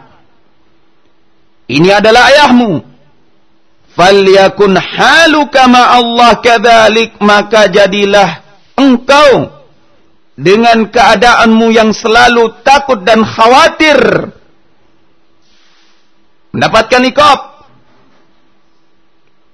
Ini 1.68 1.98
adalah 1.98 2.30
ayahmu. 2.30 2.86
Falyakun 3.98 4.78
haluka 4.78 5.66
ma 5.66 5.98
Allah 5.98 6.38
kadzalik 6.38 7.18
maka 7.18 7.66
jadilah 7.66 8.46
engkau 8.78 9.58
dengan 10.38 10.86
keadaanmu 10.86 11.66
yang 11.74 11.90
selalu 11.90 12.62
takut 12.62 13.02
dan 13.02 13.26
khawatir. 13.26 14.30
Mendapatkan 16.54 17.02
iqab 17.10 17.47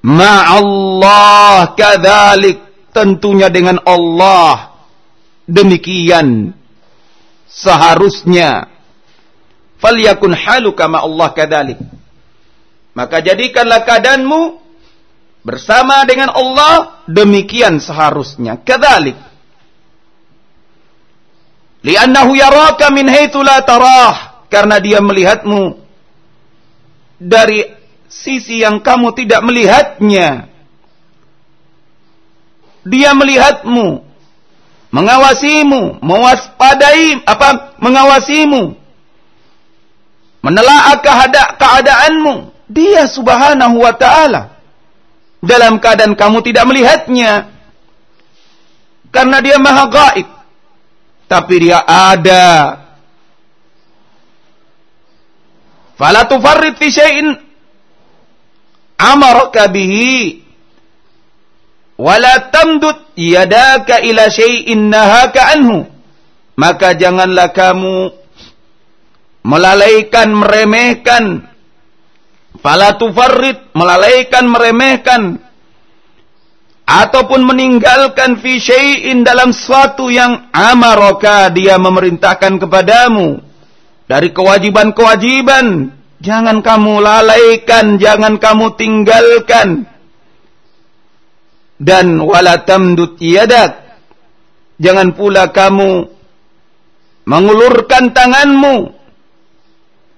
ma 0.04 0.52
Allah 0.52 1.72
kadzalik 1.72 2.60
tentunya 2.92 3.48
dengan 3.48 3.80
Allah. 3.88 4.76
Demikian 5.48 6.52
seharusnya. 7.48 8.68
Falyakun 9.80 10.32
haluka 10.32 10.88
ma 10.88 11.04
Allah 11.04 11.28
kadzalik 11.32 11.76
maka 12.94 13.18
jadikanlah 13.20 13.82
keadaanmu 13.82 14.62
bersama 15.42 16.06
dengan 16.06 16.30
Allah 16.30 17.02
demikian 17.10 17.82
seharusnya. 17.82 18.62
Kadzalik. 18.62 19.18
Li'annahu 21.84 22.32
yaraka 22.38 22.94
min 22.94 23.10
haitsu 23.10 23.42
la 23.42 23.60
tarah. 23.66 24.46
Karena 24.48 24.78
dia 24.78 25.02
melihatmu 25.02 25.74
dari 27.18 27.66
sisi 28.14 28.62
yang 28.62 28.78
kamu 28.78 29.10
tidak 29.18 29.42
melihatnya. 29.42 30.46
Dia 32.86 33.10
melihatmu, 33.16 34.04
mengawasimu, 34.94 35.98
mewaspadai 36.04 37.24
apa? 37.26 37.74
Mengawasimu, 37.80 38.76
menelaah 40.44 41.00
keadaanmu, 41.58 42.54
dia 42.70 43.08
subhanahu 43.10 43.82
wa 43.82 43.92
ta'ala. 43.96 44.54
Dalam 45.44 45.76
keadaan 45.76 46.16
kamu 46.16 46.40
tidak 46.40 46.64
melihatnya. 46.64 47.52
Karena 49.12 49.44
dia 49.44 49.60
maha 49.60 49.84
gaib. 49.92 50.28
Tapi 51.28 51.54
dia 51.68 51.84
ada. 51.84 52.80
Fala 56.00 56.24
tufarrid 56.24 56.80
fi 56.80 56.88
syai'in 56.88 57.43
amaraka 58.98 59.70
bihi. 59.70 60.42
Wala 61.94 62.50
tamdud 62.50 63.14
yadaka 63.14 64.02
ila 64.02 64.26
syai'in 64.30 64.90
nahaka 64.90 65.54
anhu. 65.54 65.86
Maka 66.54 66.94
janganlah 66.94 67.50
kamu 67.50 68.14
melalaikan, 69.42 70.30
meremehkan 70.34 71.54
Fala 72.64 72.94
tufarrid, 72.96 73.76
melalaikan, 73.76 74.48
meremehkan 74.48 75.36
ataupun 76.84 77.44
meninggalkan 77.44 78.38
fi 78.38 78.60
syai'in 78.60 79.20
dalam 79.20 79.52
suatu 79.52 80.12
yang 80.12 80.52
amaraka 80.52 81.48
dia 81.52 81.80
memerintahkan 81.80 82.60
kepadamu 82.60 83.40
dari 84.04 84.32
kewajiban-kewajiban 84.32 85.93
jangan 86.20 86.60
kamu 86.60 87.00
lalaikan 87.00 87.96
jangan 87.96 88.38
kamu 88.38 88.74
tinggalkan. 88.78 89.88
Dan 91.74 92.22
wala 92.22 92.62
tamdut 92.62 93.18
yadak. 93.18 93.82
Jangan 94.78 95.14
pula 95.14 95.50
kamu 95.50 96.06
mengulurkan 97.26 98.14
tanganmu 98.14 98.94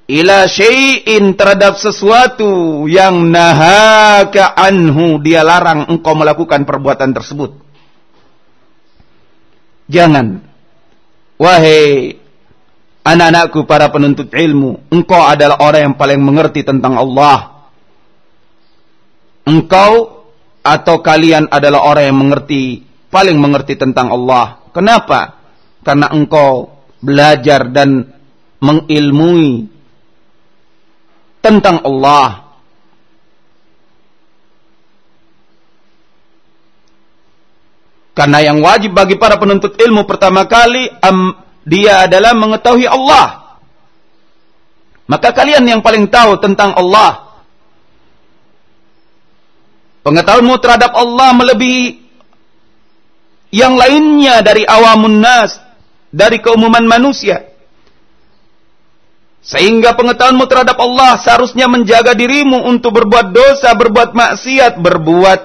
ila 0.07 0.47
syai'in 0.47 1.35
terhadap 1.35 1.77
sesuatu 1.77 2.85
yang 2.87 3.33
nahaka 3.33 4.55
anhu. 4.55 5.19
Dia 5.21 5.43
larang 5.43 5.91
engkau 5.91 6.15
melakukan 6.15 6.65
perbuatan 6.65 7.11
tersebut. 7.13 7.57
Jangan. 9.91 10.43
Wahai 11.37 12.17
anak-anakku 13.07 13.62
para 13.71 13.87
penuntut 13.95 14.35
ilmu 14.35 14.90
engkau 14.90 15.23
adalah 15.23 15.62
orang 15.62 15.92
yang 15.92 15.95
paling 15.95 16.19
mengerti 16.19 16.66
tentang 16.66 16.99
Allah. 16.99 17.71
Engkau 19.47 20.27
atau 20.66 20.97
kalian 20.99 21.47
adalah 21.47 21.87
orang 21.87 22.11
yang 22.11 22.19
mengerti 22.19 22.83
paling 23.07 23.38
mengerti 23.38 23.79
tentang 23.79 24.11
Allah. 24.11 24.66
Kenapa? 24.75 25.38
Karena 25.87 26.11
engkau 26.11 26.83
belajar 26.99 27.71
dan 27.71 28.11
mengilmui 28.59 29.71
tentang 31.38 31.79
Allah. 31.87 32.42
Karena 38.16 38.40
yang 38.42 38.59
wajib 38.64 38.97
bagi 38.97 39.14
para 39.21 39.38
penuntut 39.38 39.79
ilmu 39.79 40.09
pertama 40.09 40.49
kali 40.51 40.88
dia 41.67 42.07
adalah 42.07 42.31
mengetahui 42.39 42.87
Allah. 42.87 43.59
Maka 45.11 45.35
kalian 45.35 45.67
yang 45.67 45.83
paling 45.83 46.07
tahu 46.07 46.39
tentang 46.39 46.79
Allah. 46.79 47.27
Pengetahuanmu 50.07 50.55
terhadap 50.63 50.95
Allah 50.95 51.35
melebihi 51.35 52.07
yang 53.51 53.75
lainnya 53.75 54.39
dari 54.47 54.63
awamun 54.63 55.19
nas, 55.19 55.59
dari 56.15 56.39
keumuman 56.39 56.87
manusia. 56.87 57.51
Sehingga 59.43 59.99
pengetahuanmu 59.99 60.47
terhadap 60.47 60.79
Allah 60.79 61.19
seharusnya 61.19 61.67
menjaga 61.67 62.15
dirimu 62.15 62.67
untuk 62.67 63.03
berbuat 63.03 63.35
dosa, 63.35 63.75
berbuat 63.75 64.15
maksiat, 64.15 64.79
berbuat 64.79 65.41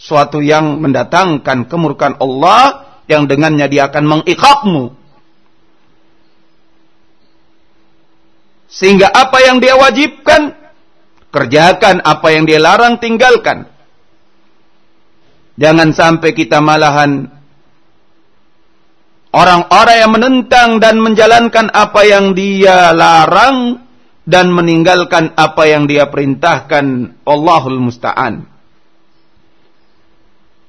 suatu 0.00 0.40
yang 0.40 0.80
mendatangkan 0.80 1.68
kemurkaan 1.68 2.16
Allah 2.20 2.88
yang 3.08 3.28
dengannya 3.28 3.68
dia 3.68 3.88
akan 3.88 4.04
mengikapmu. 4.20 5.01
Sehingga 8.72 9.12
apa 9.12 9.44
yang 9.44 9.60
dia 9.60 9.76
wajibkan, 9.76 10.56
kerjakan 11.28 12.00
apa 12.00 12.28
yang 12.32 12.48
dia 12.48 12.56
larang, 12.56 12.96
tinggalkan. 12.96 13.68
Jangan 15.60 15.92
sampai 15.92 16.32
kita 16.32 16.64
malahan 16.64 17.28
Orang-orang 19.32 19.96
yang 19.96 20.12
menentang 20.12 20.76
dan 20.76 21.00
menjalankan 21.00 21.72
apa 21.72 22.04
yang 22.04 22.36
dia 22.36 22.92
larang 22.92 23.80
dan 24.28 24.52
meninggalkan 24.52 25.32
apa 25.32 25.64
yang 25.64 25.88
dia 25.88 26.04
perintahkan 26.12 27.16
Allahul 27.24 27.80
Musta'an. 27.80 28.44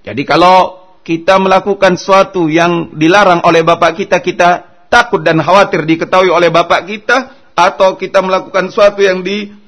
Jadi 0.07 0.23
kalau 0.23 0.79
kita 1.03 1.43
melakukan 1.43 1.99
sesuatu 1.99 2.47
yang 2.47 2.95
dilarang 2.95 3.43
oleh 3.43 3.67
bapak 3.67 3.99
kita, 3.99 4.23
kita 4.23 4.49
takut 4.87 5.19
dan 5.19 5.43
khawatir 5.43 5.83
diketahui 5.83 6.31
oleh 6.31 6.47
bapak 6.47 6.87
kita, 6.87 7.42
atau 7.53 7.97
kita 7.97 8.21
melakukan 8.21 8.69
sesuatu 8.69 9.01
yang 9.01 9.21
dimurkai, 9.21 9.65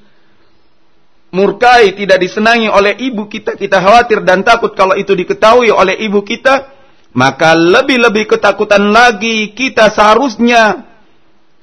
tidak 1.93 2.17
disenangi 2.21 2.69
oleh 2.69 2.97
ibu 2.97 3.29
kita, 3.29 3.53
kita 3.57 3.81
khawatir 3.81 4.25
dan 4.25 4.41
takut 4.41 4.73
kalau 4.73 4.97
itu 4.97 5.13
diketahui 5.13 5.69
oleh 5.69 5.97
ibu 6.01 6.21
kita, 6.25 6.73
maka 7.15 7.53
lebih-lebih 7.55 8.27
ketakutan 8.27 8.91
lagi 8.91 9.53
kita 9.53 9.93
seharusnya 9.93 10.83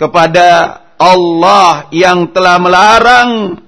kepada 0.01 0.81
Allah 0.97 1.91
yang 1.91 2.31
telah 2.31 2.57
melarang 2.63 3.59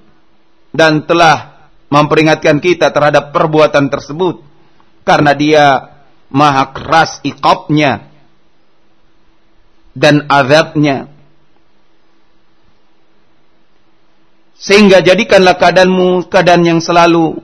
dan 0.71 1.03
telah 1.03 1.67
memperingatkan 1.91 2.59
kita 2.63 2.91
terhadap 2.91 3.31
perbuatan 3.35 3.91
tersebut. 3.91 4.43
Karena 5.05 5.37
dia 5.37 5.65
maha 6.33 6.73
keras 6.73 7.21
ikopnya 7.21 8.09
dan 9.95 10.27
azabnya 10.27 11.14
sehingga 14.55 15.03
jadikanlah 15.03 15.59
keadaanmu 15.59 16.31
keadaan 16.31 16.63
yang 16.63 16.79
selalu 16.79 17.43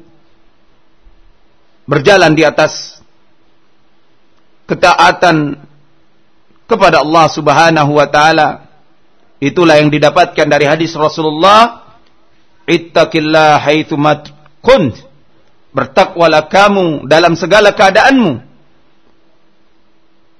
berjalan 1.83 2.31
di 2.31 2.47
atas 2.47 3.03
ketaatan 4.63 5.59
kepada 6.71 7.03
Allah 7.03 7.27
Subhanahu 7.27 7.91
wa 7.99 8.07
taala. 8.07 8.71
Itulah 9.43 9.81
yang 9.83 9.91
didapatkan 9.91 10.47
dari 10.47 10.69
hadis 10.69 10.95
Rasulullah, 10.95 11.83
"Ittaqillah 12.63 13.59
haitsu 13.59 13.99
kunt." 14.63 14.95
Bertakwalah 15.71 16.51
kamu 16.51 17.07
dalam 17.07 17.35
segala 17.35 17.71
keadaanmu. 17.71 18.43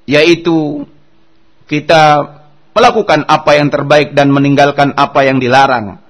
Yaitu 0.08 0.88
kita 1.72 2.36
melakukan 2.76 3.24
apa 3.32 3.52
yang 3.56 3.72
terbaik 3.72 4.12
dan 4.12 4.28
meninggalkan 4.28 4.92
apa 4.92 5.24
yang 5.24 5.40
dilarang. 5.40 6.04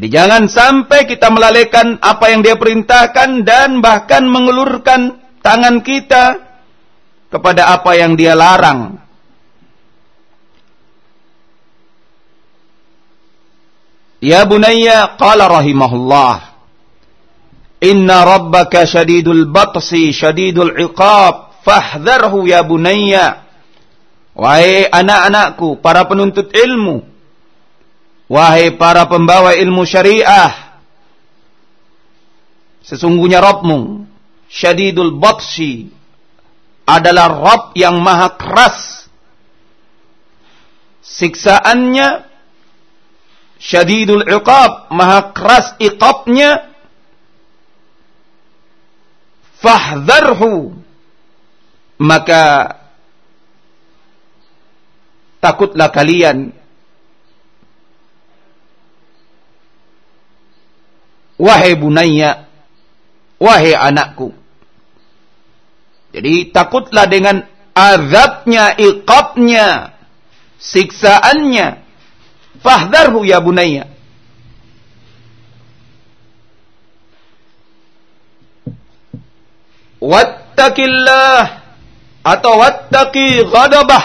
Jadi 0.00 0.16
jangan 0.16 0.48
sampai 0.48 1.04
kita 1.04 1.28
melalaikan 1.28 2.00
apa 2.00 2.32
yang 2.32 2.40
dia 2.40 2.56
perintahkan 2.56 3.44
dan 3.44 3.84
bahkan 3.84 4.24
mengulurkan 4.24 5.20
tangan 5.44 5.84
kita 5.84 6.40
kepada 7.28 7.68
apa 7.76 8.00
yang 8.00 8.16
dia 8.16 8.32
larang. 8.32 8.96
Ya 14.24 14.48
bunayya 14.48 15.20
qala 15.20 15.52
rahimahullah 15.52 16.48
Inna 17.84 18.24
rabbaka 18.24 18.88
syadidul 18.88 19.52
batsi 19.52 20.16
syadidul 20.16 20.80
iqab 20.80 21.60
fahdharhu 21.60 22.48
ya 22.48 22.64
bunayya 22.64 23.44
Wahai 24.32 24.88
anak-anakku 24.88 25.84
para 25.84 26.08
penuntut 26.08 26.52
ilmu 26.56 27.09
Wahai 28.30 28.78
para 28.78 29.10
pembawa 29.10 29.58
ilmu 29.58 29.82
syariah, 29.82 30.78
sesungguhnya 32.86 33.42
Rabbmu, 33.42 34.06
syadidul 34.46 35.18
batsi, 35.18 35.90
adalah 36.86 37.26
Rabb 37.26 37.74
yang 37.74 37.98
maha 37.98 38.38
keras. 38.38 39.10
Siksaannya, 41.02 42.22
syadidul 43.58 44.22
iqab, 44.22 44.94
maha 44.94 45.34
keras 45.34 45.74
iqabnya, 45.82 46.70
fahdharhu, 49.58 50.78
maka 51.98 52.78
takutlah 55.42 55.90
kalian 55.90 56.59
Wahai 61.40 61.72
bunaya, 61.72 62.44
wahai 63.40 63.72
anakku. 63.72 64.36
Jadi 66.12 66.52
takutlah 66.52 67.08
dengan 67.08 67.48
azabnya, 67.72 68.76
iqabnya, 68.76 69.96
siksaannya. 70.60 71.80
Fahdharhu 72.60 73.24
ya 73.24 73.40
bunaya. 73.40 73.88
Wattaqillah 79.96 81.60
atau 82.20 82.52
wattaqi 82.60 83.48
ghadabah 83.48 84.04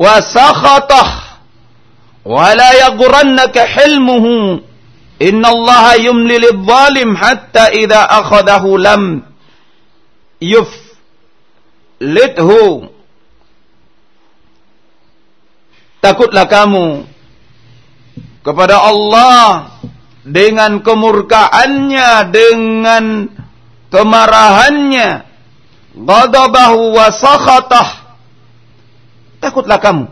wa 0.00 0.14
sakhatah 0.20 1.08
wa 2.24 2.52
la 2.56 2.70
yaghurannaka 2.88 3.68
hilmuhu 3.68 4.64
Inna 5.22 5.48
Allah 5.54 5.94
yumli 6.02 6.42
lidzalim 6.42 7.14
hatta 7.14 7.70
idza 7.70 8.02
akhadahu 8.02 8.78
lam. 8.78 9.02
Takutlah 16.02 16.44
kamu 16.44 17.08
kepada 18.44 18.76
Allah 18.76 19.72
dengan 20.26 20.84
kemurkaannya, 20.84 22.10
dengan 22.28 23.04
kemarahannya, 23.88 25.08
ghadabahu 25.96 26.92
wa 26.92 27.08
sakhatah. 27.08 27.88
Takutlah 29.40 29.80
kamu. 29.80 30.04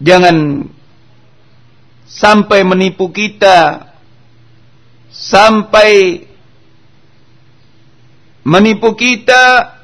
Jangan 0.00 0.66
sampai 2.10 2.66
menipu 2.66 3.06
kita 3.14 3.86
sampai 5.14 6.26
menipu 8.42 8.90
kita 8.98 9.78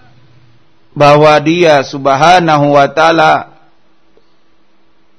bahwa 0.96 1.38
dia 1.38 1.84
subhanahu 1.86 2.74
wa 2.74 2.88
ta'ala 2.90 3.54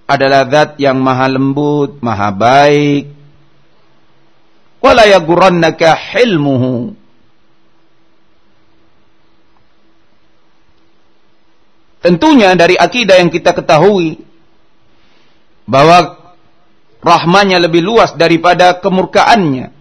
adalah 0.07 0.47
zat 0.47 0.79
yang 0.81 0.97
maha 0.97 1.27
lembut, 1.29 1.99
maha 1.99 2.31
baik. 2.31 3.11
Wala 4.79 5.03
hilmuhu. 5.93 6.95
Tentunya 11.99 12.55
dari 12.55 12.79
akidah 12.79 13.19
yang 13.19 13.27
kita 13.27 13.51
ketahui 13.51 14.23
bahwa 15.67 16.16
rahmanya 17.01 17.61
lebih 17.61 17.81
luas 17.85 18.13
daripada 18.17 18.77
kemurkaannya. 18.81 19.77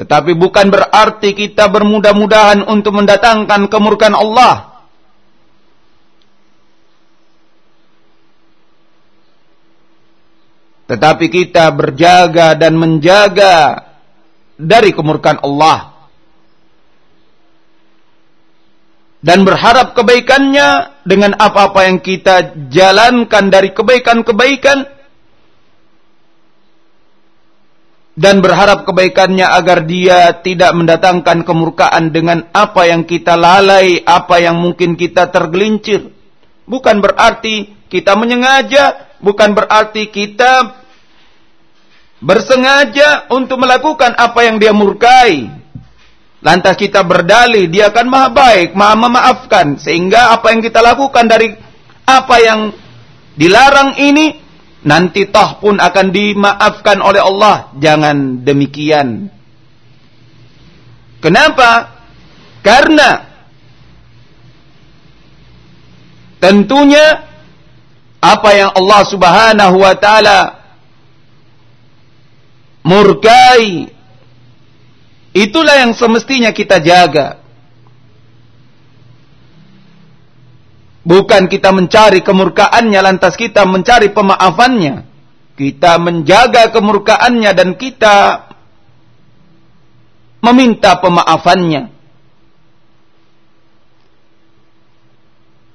Tetapi 0.00 0.32
bukan 0.32 0.72
berarti 0.72 1.36
kita 1.36 1.68
bermudah-mudahan 1.68 2.64
untuk 2.64 2.96
mendatangkan 2.96 3.68
kemurkaan 3.68 4.16
Allah. 4.16 4.70
Tetapi 10.88 11.26
kita 11.30 11.70
berjaga 11.70 12.56
dan 12.56 12.74
menjaga 12.80 13.86
dari 14.58 14.90
kemurkaan 14.90 15.38
Allah. 15.44 15.92
Dan 19.20 19.44
berharap 19.44 19.92
kebaikannya 19.92 20.96
dengan 21.04 21.36
apa-apa 21.36 21.92
yang 21.92 22.00
kita 22.00 22.56
jalankan 22.72 23.52
dari 23.52 23.76
kebaikan-kebaikan 23.76 24.99
dan 28.18 28.42
berharap 28.42 28.82
kebaikannya 28.84 29.46
agar 29.46 29.86
dia 29.86 30.34
tidak 30.42 30.74
mendatangkan 30.74 31.46
kemurkaan 31.46 32.10
dengan 32.10 32.50
apa 32.50 32.90
yang 32.90 33.06
kita 33.06 33.38
lalai, 33.38 34.02
apa 34.02 34.42
yang 34.42 34.58
mungkin 34.58 34.98
kita 34.98 35.30
tergelincir. 35.30 36.10
Bukan 36.66 37.02
berarti 37.02 37.70
kita 37.90 38.14
menyengaja, 38.18 39.14
bukan 39.22 39.54
berarti 39.54 40.10
kita 40.10 40.82
bersengaja 42.20 43.30
untuk 43.32 43.62
melakukan 43.62 44.14
apa 44.18 44.40
yang 44.46 44.60
dia 44.60 44.74
murkai. 44.74 45.58
Lantas 46.40 46.76
kita 46.80 47.04
berdalih, 47.04 47.68
dia 47.68 47.92
akan 47.92 48.06
maha 48.08 48.28
baik, 48.32 48.72
maha 48.72 48.96
memaafkan. 48.96 49.76
Sehingga 49.76 50.32
apa 50.32 50.56
yang 50.56 50.64
kita 50.64 50.80
lakukan 50.80 51.28
dari 51.28 51.52
apa 52.08 52.36
yang 52.40 52.72
dilarang 53.36 53.96
ini 54.00 54.49
nanti 54.84 55.28
toh 55.28 55.60
pun 55.60 55.76
akan 55.76 56.06
dimaafkan 56.12 56.98
oleh 57.00 57.20
Allah. 57.20 57.72
Jangan 57.76 58.44
demikian. 58.44 59.28
Kenapa? 61.20 62.00
Karena 62.60 63.28
tentunya 66.40 67.24
apa 68.20 68.50
yang 68.52 68.70
Allah 68.76 69.00
Subhanahu 69.08 69.76
wa 69.80 69.94
taala 69.96 70.40
murkai 72.84 73.88
itulah 75.32 75.76
yang 75.80 75.92
semestinya 75.96 76.52
kita 76.52 76.80
jaga. 76.80 77.39
Bukan 81.00 81.48
kita 81.48 81.72
mencari 81.72 82.20
kemurkaannya 82.20 83.00
lantas 83.00 83.32
kita 83.40 83.64
mencari 83.64 84.12
pemaafannya. 84.12 85.08
Kita 85.56 85.96
menjaga 85.96 86.68
kemurkaannya 86.72 87.50
dan 87.56 87.76
kita 87.76 88.48
meminta 90.44 91.00
pemaafannya. 91.00 91.92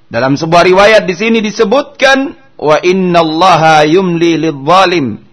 Dalam 0.06 0.38
sebuah 0.38 0.62
riwayat 0.62 1.02
di 1.02 1.14
sini 1.18 1.38
disebutkan 1.42 2.38
wa 2.54 2.78
innallaha 2.78 3.82
yumli 3.82 4.38
lidzalim. 4.38 5.26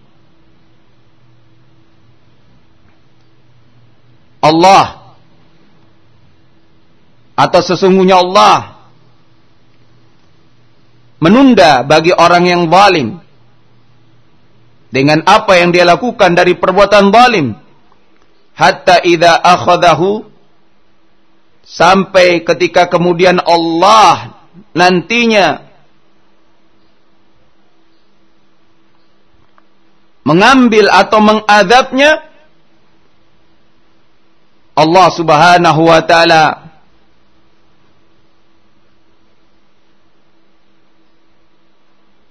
Allah 4.42 5.16
atau 7.34 7.60
sesungguhnya 7.64 8.20
Allah 8.20 8.73
menunda 11.22 11.82
bagi 11.84 12.14
orang 12.14 12.44
yang 12.46 12.62
zalim. 12.70 13.20
Dengan 14.94 15.26
apa 15.26 15.58
yang 15.58 15.74
dia 15.74 15.82
lakukan 15.82 16.38
dari 16.38 16.54
perbuatan 16.54 17.10
zalim. 17.10 17.58
Hatta 18.54 19.02
idza 19.02 19.42
akhadahu 19.42 20.22
sampai 21.66 22.46
ketika 22.46 22.86
kemudian 22.86 23.42
Allah 23.42 24.38
nantinya 24.70 25.66
mengambil 30.22 30.88
atau 30.88 31.18
mengadabnya 31.20 32.22
Allah 34.74 35.08
Subhanahu 35.14 35.82
wa 35.86 36.00
taala 36.02 36.63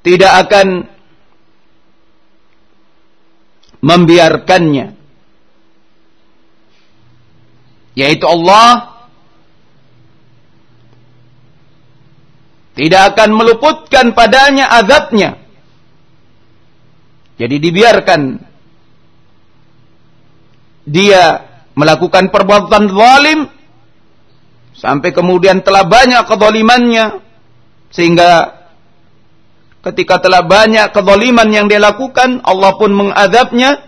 tidak 0.03 0.31
akan 0.47 0.67
membiarkannya. 3.83 4.95
Yaitu 7.93 8.25
Allah 8.25 8.93
tidak 12.73 13.13
akan 13.13 13.29
meluputkan 13.31 14.11
padanya 14.11 14.67
azabnya. 14.69 15.37
Jadi 17.37 17.55
dibiarkan 17.61 18.21
dia 20.83 21.23
melakukan 21.73 22.29
perbuatan 22.29 22.91
zalim 22.91 23.39
sampai 24.73 25.09
kemudian 25.15 25.63
telah 25.63 25.87
banyak 25.87 26.21
kezalimannya 26.27 27.23
sehingga 27.93 28.62
ketika 29.83 30.23
telah 30.23 30.41
banyak 30.43 30.91
kezaliman 30.95 31.49
yang 31.51 31.65
dia 31.67 31.83
lakukan 31.83 32.39
Allah 32.47 32.71
pun 32.79 32.91
mengadabnya 32.95 33.83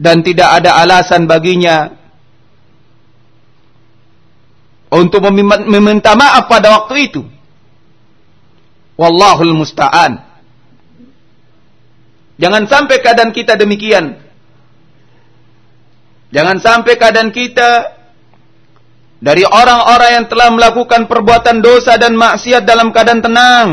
dan 0.00 0.24
tidak 0.24 0.48
ada 0.62 0.80
alasan 0.80 1.28
baginya 1.28 1.92
untuk 4.88 5.26
meminta 5.68 6.16
maaf 6.16 6.48
pada 6.48 6.72
waktu 6.72 7.12
itu 7.12 7.22
Wallahul 8.94 9.54
musta'an. 9.58 10.22
Jangan 12.38 12.66
sampai 12.66 12.96
keadaan 13.02 13.30
kita 13.34 13.58
demikian. 13.58 14.18
Jangan 16.34 16.58
sampai 16.58 16.98
keadaan 16.98 17.30
kita 17.30 17.93
dari 19.24 19.40
orang-orang 19.40 20.20
yang 20.20 20.26
telah 20.28 20.52
melakukan 20.52 21.08
perbuatan 21.08 21.64
dosa 21.64 21.96
dan 21.96 22.12
maksiat 22.12 22.68
dalam 22.68 22.92
keadaan 22.92 23.24
tenang. 23.24 23.68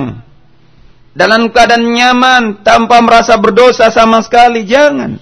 Dalam 1.12 1.52
keadaan 1.52 1.91
nyaman 1.91 2.64
tanpa 2.64 3.04
merasa 3.04 3.36
berdosa 3.36 3.91
sama 3.91 4.24
sekali. 4.24 4.64
Jangan. 4.64 5.20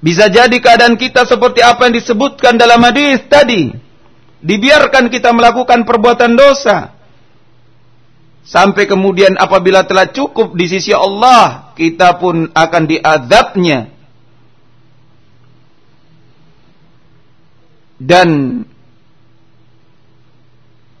Bisa 0.00 0.32
jadi 0.32 0.56
keadaan 0.56 0.96
kita 0.96 1.28
seperti 1.28 1.60
apa 1.60 1.84
yang 1.84 2.00
disebutkan 2.00 2.56
dalam 2.56 2.80
hadis 2.80 3.20
tadi. 3.28 3.68
Dibiarkan 4.40 5.12
kita 5.12 5.36
melakukan 5.36 5.84
perbuatan 5.84 6.32
dosa 6.32 6.96
Sampai 8.50 8.88
kemudian 8.88 9.36
apabila 9.36 9.84
telah 9.84 10.08
cukup 10.08 10.56
di 10.56 10.66
sisi 10.66 10.90
Allah, 10.90 11.70
kita 11.76 12.16
pun 12.16 12.48
akan 12.50 12.82
diadabnya. 12.88 13.99
Dan 18.00 18.64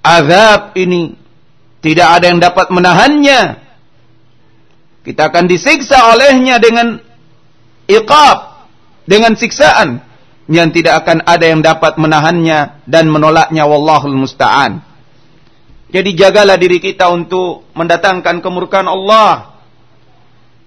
azab 0.04 0.76
ini 0.76 1.16
tidak 1.80 2.08
ada 2.20 2.24
yang 2.28 2.40
dapat 2.40 2.68
menahannya. 2.68 3.40
Kita 5.00 5.32
akan 5.32 5.48
disiksa 5.48 6.12
olehnya 6.12 6.60
dengan 6.60 7.00
iqab, 7.88 8.68
dengan 9.08 9.32
siksaan 9.32 10.04
yang 10.50 10.68
tidak 10.76 11.06
akan 11.06 11.24
ada 11.24 11.46
yang 11.48 11.64
dapat 11.64 11.96
menahannya 11.96 12.84
dan 12.84 13.08
menolaknya 13.08 13.64
wallahul 13.64 14.18
musta'an. 14.20 14.84
Jadi 15.90 16.14
jagalah 16.14 16.54
diri 16.60 16.78
kita 16.78 17.08
untuk 17.10 17.66
mendatangkan 17.74 18.44
kemurkaan 18.44 18.86
Allah. 18.86 19.58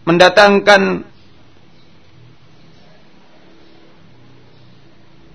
Mendatangkan 0.03 1.12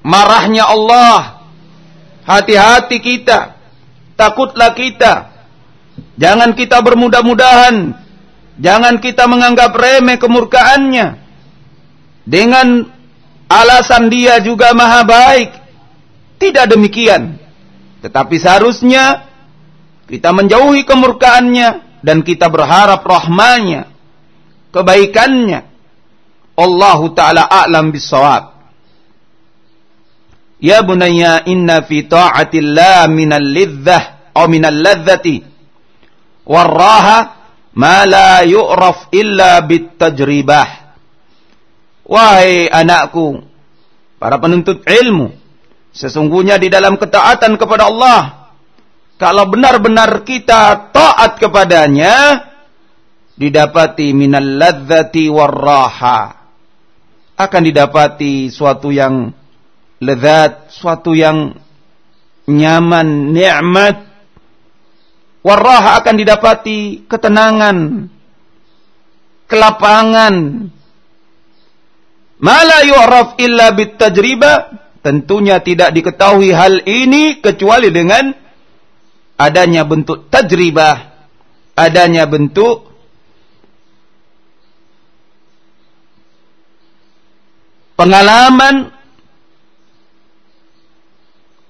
marahnya 0.08 0.64
Allah. 0.64 1.44
Hati-hati 2.24 2.96
kita. 3.04 3.60
Takutlah 4.16 4.72
kita. 4.72 5.28
Jangan 6.16 6.56
kita 6.56 6.80
bermudah-mudahan. 6.80 7.92
Jangan 8.58 8.98
kita 8.98 9.28
menganggap 9.28 9.76
remeh 9.76 10.16
kemurkaannya. 10.16 11.06
Dengan 12.24 12.88
alasan 13.48 14.08
dia 14.08 14.40
juga 14.40 14.72
maha 14.72 15.04
baik. 15.04 15.50
Tidak 16.40 16.66
demikian. 16.72 17.36
Tetapi 18.02 18.36
seharusnya 18.40 19.28
kita 20.08 20.32
menjauhi 20.32 20.88
kemurkaannya 20.88 22.00
dan 22.02 22.22
kita 22.22 22.46
berharap 22.46 23.02
rahmanya, 23.02 23.90
kebaikannya. 24.70 25.66
Allah 26.58 27.00
Ta'ala 27.14 27.42
a'lam 27.46 27.94
bisawab. 27.94 28.57
Ya 30.58 30.82
bunayya 30.82 31.46
inna 31.46 31.86
fi 31.86 32.02
ta'atillah 32.06 33.06
minal 33.06 33.46
lidzah 33.46 34.18
atau 34.38 34.46
minal 34.46 34.78
ladzati 34.78 35.42
warraha 36.46 37.18
ma 37.74 38.06
la 38.06 38.46
yu'raf 38.46 39.10
illa 39.10 39.58
bitajribah. 39.66 40.94
Wahai 42.08 42.70
anakku, 42.70 43.42
para 44.16 44.40
penuntut 44.40 44.80
ilmu, 44.86 45.34
sesungguhnya 45.92 46.56
di 46.56 46.72
dalam 46.72 46.96
ketaatan 46.96 47.58
kepada 47.60 47.90
Allah 47.90 48.48
kalau 49.18 49.50
benar-benar 49.50 50.22
kita 50.22 50.94
taat 50.94 51.42
kepadanya 51.42 52.48
didapati 53.34 54.14
minal 54.14 54.56
ladzati 54.56 55.28
warraha 55.28 56.38
akan 57.34 57.62
didapati 57.66 58.48
suatu 58.48 58.88
yang 58.94 59.34
lezat, 60.02 60.70
suatu 60.70 61.14
yang 61.14 61.54
nyaman, 62.48 63.34
nikmat. 63.34 64.06
Warraha 65.38 66.02
akan 66.02 66.14
didapati 66.18 67.06
ketenangan, 67.06 67.76
kelapangan. 69.46 70.34
Mala 72.38 72.78
yu'raf 72.84 73.38
illa 73.38 73.70
bitajriba. 73.74 74.86
Tentunya 74.98 75.62
tidak 75.62 75.94
diketahui 75.94 76.50
hal 76.50 76.82
ini 76.84 77.38
kecuali 77.38 77.88
dengan 77.88 78.34
adanya 79.38 79.86
bentuk 79.86 80.26
tajribah, 80.26 81.14
adanya 81.78 82.26
bentuk 82.26 82.90
pengalaman 87.94 88.97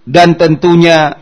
dan 0.09 0.41
tentunya 0.41 1.21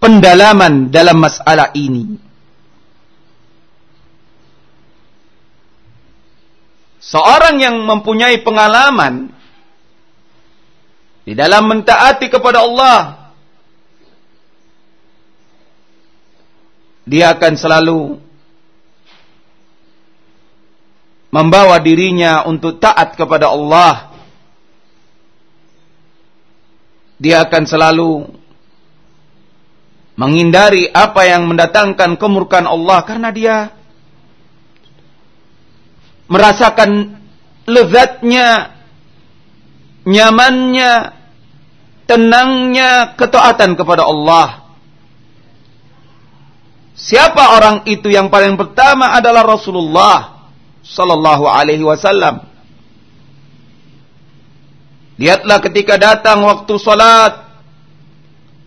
pendalaman 0.00 0.88
dalam 0.88 1.20
masalah 1.20 1.68
ini. 1.76 2.16
Seorang 7.04 7.60
yang 7.60 7.76
mempunyai 7.84 8.40
pengalaman 8.40 9.28
di 11.28 11.36
dalam 11.36 11.68
mentaati 11.68 12.32
kepada 12.32 12.64
Allah 12.64 13.28
dia 17.04 17.36
akan 17.36 17.52
selalu 17.60 18.23
membawa 21.34 21.82
dirinya 21.82 22.46
untuk 22.46 22.78
taat 22.78 23.18
kepada 23.18 23.50
Allah 23.50 24.14
dia 27.18 27.42
akan 27.42 27.62
selalu 27.66 28.10
menghindari 30.14 30.86
apa 30.94 31.26
yang 31.26 31.50
mendatangkan 31.50 32.14
kemurkaan 32.14 32.70
Allah 32.70 33.02
karena 33.02 33.34
dia 33.34 33.56
merasakan 36.30 37.18
lezatnya, 37.66 38.78
nyamannya, 40.06 40.92
tenangnya 42.06 43.18
ketaatan 43.18 43.74
kepada 43.74 44.06
Allah. 44.06 44.62
Siapa 46.94 47.58
orang 47.58 47.76
itu 47.90 48.06
yang 48.06 48.30
paling 48.30 48.54
pertama 48.54 49.10
adalah 49.18 49.42
Rasulullah 49.42 50.33
sallallahu 50.84 51.48
alaihi 51.48 51.82
wasallam. 51.82 52.44
Lihatlah 55.16 55.58
ketika 55.64 55.96
datang 55.96 56.44
waktu 56.44 56.74
salat 56.76 57.44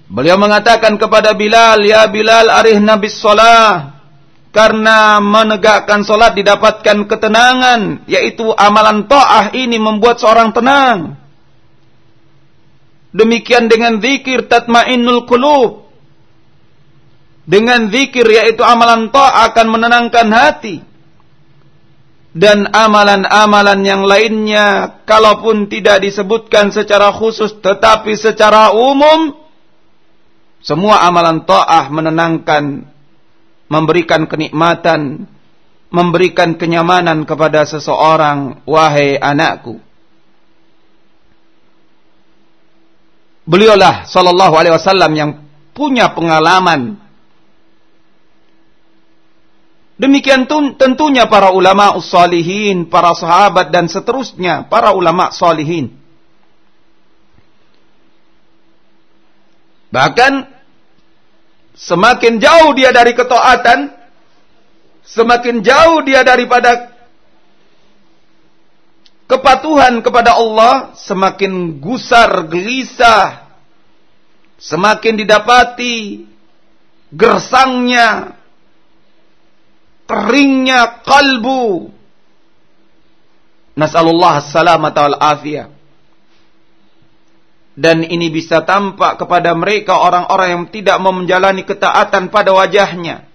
Beliau 0.07 0.39
mengatakan 0.39 0.95
kepada 0.95 1.35
Bilal, 1.35 1.83
"Ya 1.83 2.07
Bilal, 2.07 2.47
arihna 2.47 2.95
bis 2.95 3.19
salah." 3.19 3.99
Karena 4.55 5.21
menegakkan 5.21 6.01
solat 6.01 6.33
didapatkan 6.33 7.05
ketenangan, 7.05 8.07
yaitu 8.09 8.47
amalan 8.57 9.05
ta'ah 9.05 9.53
ini 9.53 9.77
membuat 9.77 10.17
seorang 10.17 10.49
tenang. 10.49 11.13
Demikian 13.13 13.69
dengan 13.69 14.01
zikir 14.01 14.49
tatmainnul 14.49 15.29
qulub. 15.29 15.85
Dengan 17.45 17.91
zikir 17.93 18.25
yaitu 18.25 18.65
amalan 18.65 19.13
ta'ah 19.13 19.51
akan 19.51 19.67
menenangkan 19.67 20.27
hati. 20.33 20.81
Dan 22.37 22.69
amalan-amalan 22.69 23.81
yang 23.81 24.05
lainnya, 24.05 25.01
kalaupun 25.09 25.65
tidak 25.65 26.05
disebutkan 26.05 26.69
secara 26.69 27.09
khusus 27.09 27.57
tetapi 27.57 28.13
secara 28.13 28.77
umum, 28.77 29.33
semua 30.61 31.01
amalan 31.01 31.41
ta'ah 31.41 31.89
menenangkan, 31.89 32.85
memberikan 33.65 34.29
kenikmatan, 34.29 35.25
memberikan 35.89 36.53
kenyamanan 36.53 37.25
kepada 37.25 37.65
seseorang, 37.65 38.61
wahai 38.69 39.17
anakku. 39.17 39.81
Beliaulah 43.49 44.05
sallallahu 44.05 44.53
alaihi 44.53 44.75
wasallam 44.77 45.11
yang 45.17 45.31
punya 45.73 46.13
pengalaman 46.13 47.01
Demikian 49.97 50.45
tentunya 50.77 51.25
para 51.25 51.49
ulama 51.49 51.97
salihin, 52.05 52.85
para 52.85 53.17
sahabat 53.17 53.73
dan 53.73 53.89
seterusnya, 53.89 54.69
para 54.69 54.93
ulama 54.93 55.33
salihin. 55.33 55.97
Bahkan 59.89 60.45
semakin 61.73 62.37
jauh 62.37 62.77
dia 62.77 62.93
dari 62.93 63.17
ketaatan, 63.17 63.89
semakin 65.01 65.65
jauh 65.65 66.05
dia 66.05 66.21
daripada 66.21 66.93
kepatuhan 69.25 70.05
kepada 70.05 70.37
Allah, 70.37 70.93
semakin 70.93 71.81
gusar, 71.81 72.45
gelisah, 72.45 73.49
semakin 74.61 75.25
didapati 75.25 76.29
gersangnya, 77.09 78.37
keringnya 80.07 81.03
kalbu. 81.03 81.91
Nasallallahu 83.77 84.41
salamata 84.47 85.05
wal 85.05 85.19
afiyah. 85.21 85.67
Dan 87.77 88.01
ini 88.01 88.33
bisa 88.33 88.65
tampak 88.65 89.21
kepada 89.21 89.53
mereka 89.53 90.01
orang-orang 90.01 90.49
yang 90.49 90.63
tidak 90.73 90.97
mau 90.97 91.13
menjalani 91.13 91.61
ketaatan 91.61 92.33
pada 92.33 92.49
wajahnya. 92.57 93.29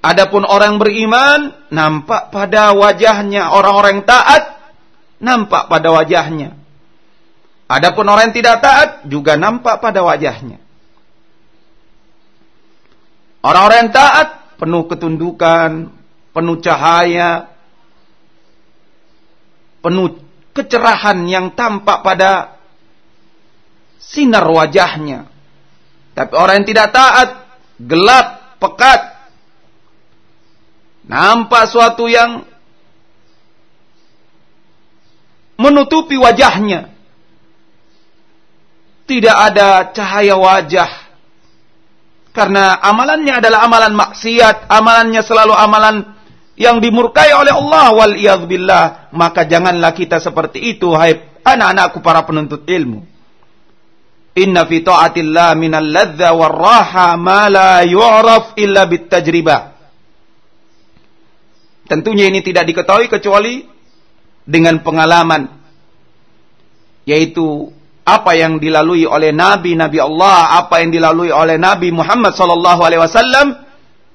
Adapun 0.00 0.48
orang 0.48 0.80
beriman 0.80 1.52
nampak 1.68 2.32
pada 2.32 2.72
wajahnya, 2.72 3.52
orang-orang 3.52 4.00
yang 4.00 4.06
taat 4.08 4.56
nampak 5.20 5.68
pada 5.68 5.92
wajahnya. 5.92 6.56
Adapun 7.66 8.06
orang 8.06 8.30
yang 8.30 8.36
tidak 8.40 8.56
taat 8.62 8.88
juga 9.10 9.34
nampak 9.36 9.82
pada 9.82 10.00
wajahnya. 10.00 10.62
Orang-orang 13.46 13.86
yang 13.86 13.92
taat 13.94 14.58
penuh 14.58 14.90
ketundukan, 14.90 15.94
penuh 16.34 16.58
cahaya, 16.58 17.46
penuh 19.78 20.18
kecerahan 20.50 21.22
yang 21.30 21.54
tampak 21.54 22.02
pada 22.02 22.58
sinar 24.02 24.42
wajahnya. 24.50 25.30
Tapi 26.18 26.32
orang 26.34 26.58
yang 26.58 26.68
tidak 26.74 26.88
taat, 26.90 27.28
gelap, 27.78 28.58
pekat. 28.58 29.14
Nampak 31.06 31.70
suatu 31.70 32.10
yang 32.10 32.42
menutupi 35.54 36.18
wajahnya. 36.18 36.90
Tidak 39.06 39.36
ada 39.38 39.94
cahaya 39.94 40.34
wajah. 40.34 41.05
Karena 42.36 42.76
amalannya 42.84 43.40
adalah 43.40 43.64
amalan 43.64 43.96
maksiat, 43.96 44.68
amalannya 44.68 45.24
selalu 45.24 45.56
amalan 45.56 46.04
yang 46.60 46.84
dimurkai 46.84 47.32
oleh 47.32 47.56
Allah. 47.56 47.96
Wal 47.96 48.14
billah 48.44 49.08
maka 49.16 49.48
janganlah 49.48 49.96
kita 49.96 50.20
seperti 50.20 50.76
itu 50.76 50.92
hai 50.92 51.16
anak-anakku 51.40 52.04
para 52.04 52.20
penuntut 52.28 52.68
ilmu. 52.68 53.00
Inna 54.36 54.68
fi 54.68 54.84
ta'atillah 54.84 55.56
minal 55.56 55.88
ladza 55.88 56.36
war 56.36 56.52
raha 56.52 57.16
ma 57.16 57.48
la 57.48 57.80
yu'raf 57.88 58.52
illa 58.60 58.84
bit 58.84 59.08
tajribah 59.08 59.76
tentunya 61.86 62.28
ini 62.28 62.42
tidak 62.42 62.66
diketahui 62.66 63.06
kecuali 63.06 63.64
dengan 64.42 64.82
pengalaman 64.82 65.48
yaitu 67.06 67.70
apa 68.06 68.38
yang 68.38 68.62
dilalui 68.62 69.02
oleh 69.02 69.34
nabi-nabi 69.34 69.98
Allah 69.98 70.62
apa 70.62 70.78
yang 70.78 70.94
dilalui 70.94 71.34
oleh 71.34 71.58
Nabi 71.58 71.90
Muhammad 71.90 72.38
sallallahu 72.38 72.80
alaihi 72.86 73.02
wasallam 73.02 73.66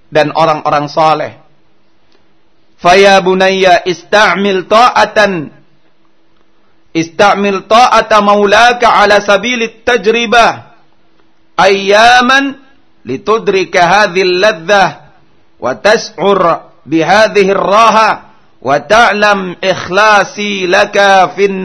dan 0.07 0.31
orang-orang 0.31 0.87
saleh. 0.87 1.31
Faya 2.79 3.19
bunayya 3.19 3.83
istamil 3.83 4.63
ta'atan. 4.65 5.51
Istamil 6.95 7.67
ta'ata 7.67 8.19
maulaka 8.23 8.95
ala 8.95 9.19
sabilit 9.19 9.83
tajribah 9.83 10.75
ayyaman 11.55 12.59
litudrika 13.07 13.87
hadhil 13.87 14.39
ladzah 14.39 15.15
wa 15.59 15.71
tas'ur 15.75 16.71
bihadhihi 16.87 17.55
raha 17.55 18.33
wa 18.59 18.75
ta'lam 18.81 19.55
ikhlasi 19.61 20.67
laka 20.67 21.31
fin 21.35 21.63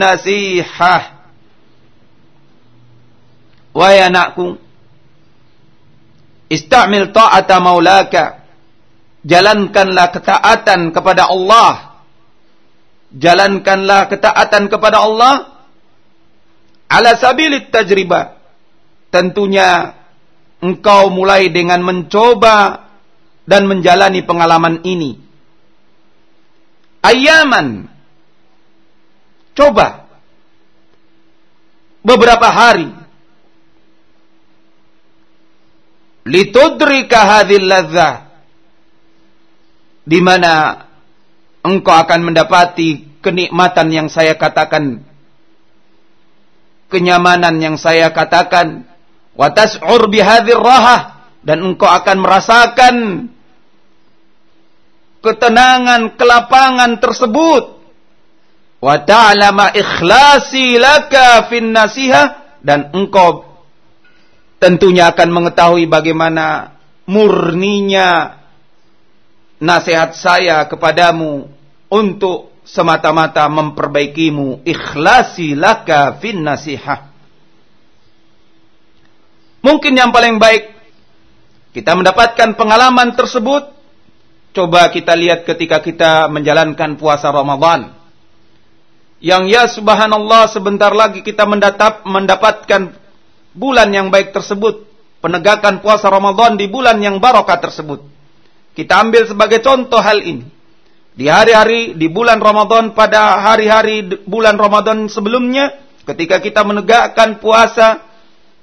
wa 3.77 3.89
ya 3.93 4.09
anakku 4.09 4.57
istamil 6.49 7.13
ta'ata 7.13 7.61
maulaka 7.61 8.47
jalankanlah 9.27 10.15
ketaatan 10.15 10.95
kepada 10.95 11.27
Allah. 11.27 11.99
Jalankanlah 13.17 14.11
ketaatan 14.11 14.71
kepada 14.71 15.03
Allah 15.03 15.67
ala 16.87 17.11
sabilit 17.19 17.75
tajribah. 17.75 18.39
Tentunya 19.11 19.95
engkau 20.63 21.11
mulai 21.11 21.51
dengan 21.51 21.83
mencoba 21.83 22.87
dan 23.47 23.67
menjalani 23.67 24.23
pengalaman 24.23 24.83
ini. 24.87 25.19
Ayaman. 27.03 27.87
Coba. 29.55 30.07
Beberapa 32.03 32.51
hari. 32.51 33.06
Litudrika 36.27 37.23
hadhil 37.23 37.71
ladzah. 37.71 38.27
Di 40.07 40.19
mana 40.23 40.83
engkau 41.63 41.95
akan 41.95 42.31
mendapati 42.31 43.19
kenikmatan 43.23 43.91
yang 43.91 44.09
saya 44.11 44.35
katakan 44.39 45.03
kenyamanan 46.91 47.59
yang 47.63 47.77
saya 47.79 48.11
katakan. 48.11 48.87
Wa 49.37 49.53
tas'ur 49.55 50.11
bihadzir 50.11 50.59
rahah. 50.59 51.31
Dan 51.47 51.63
engkau 51.63 51.87
akan 51.87 52.17
merasakan 52.19 52.95
ketenangan 55.23 56.19
kelapangan 56.19 56.99
tersebut. 56.99 57.79
Wa 58.83 59.03
ta'lama 59.07 59.71
ikhlasi 59.75 60.79
laka 60.79 61.47
fin 61.47 61.71
nasiha 61.71 62.43
dan 62.67 62.91
engkau 62.91 63.47
tentunya 64.57 65.13
akan 65.13 65.29
mengetahui 65.33 65.85
bagaimana 65.89 66.77
murninya 67.07 68.41
nasihat 69.61 70.13
saya 70.17 70.65
kepadamu 70.69 71.49
untuk 71.89 72.53
semata-mata 72.67 73.47
memperbaikimu. 73.47 74.67
Ikhlasi 74.67 75.55
laka 75.55 76.19
fin 76.19 76.43
nasihah. 76.43 77.15
Mungkin 79.63 79.99
yang 79.99 80.15
paling 80.15 80.39
baik 80.39 80.75
kita 81.75 81.95
mendapatkan 81.95 82.55
pengalaman 82.59 83.15
tersebut. 83.15 83.75
Coba 84.57 84.89
kita 84.89 85.13
lihat 85.13 85.45
ketika 85.45 85.85
kita 85.85 86.33
menjalankan 86.33 86.97
puasa 86.97 87.29
Ramadan. 87.29 87.93
Yang 89.21 89.43
ya 89.53 89.63
subhanallah 89.69 90.49
sebentar 90.49 90.93
lagi 90.97 91.21
kita 91.21 91.45
mendapatkan 92.05 92.83
bulan 93.57 93.89
yang 93.91 94.13
baik 94.13 94.37
tersebut. 94.37 94.85
Penegakan 95.25 95.81
puasa 95.83 96.07
Ramadan 96.13 96.55
di 96.55 96.69
bulan 96.69 97.01
yang 97.03 97.19
barokah 97.19 97.59
tersebut. 97.59 98.05
Kita 98.77 99.01
ambil 99.01 99.25
sebagai 99.27 99.65
contoh 99.65 99.99
hal 99.99 100.21
ini. 100.21 100.45
Di 101.17 101.33
hari-hari 101.33 101.97
di 101.97 102.13
bulan 102.13 102.39
Ramadan 102.45 102.93
pada 102.93 103.41
hari-hari 103.41 104.05
bulan 104.29 104.61
Ramadan 104.61 105.09
sebelumnya 105.09 105.73
ketika 106.05 106.45
kita 106.45 106.61
menegakkan 106.61 107.41
puasa, 107.41 108.05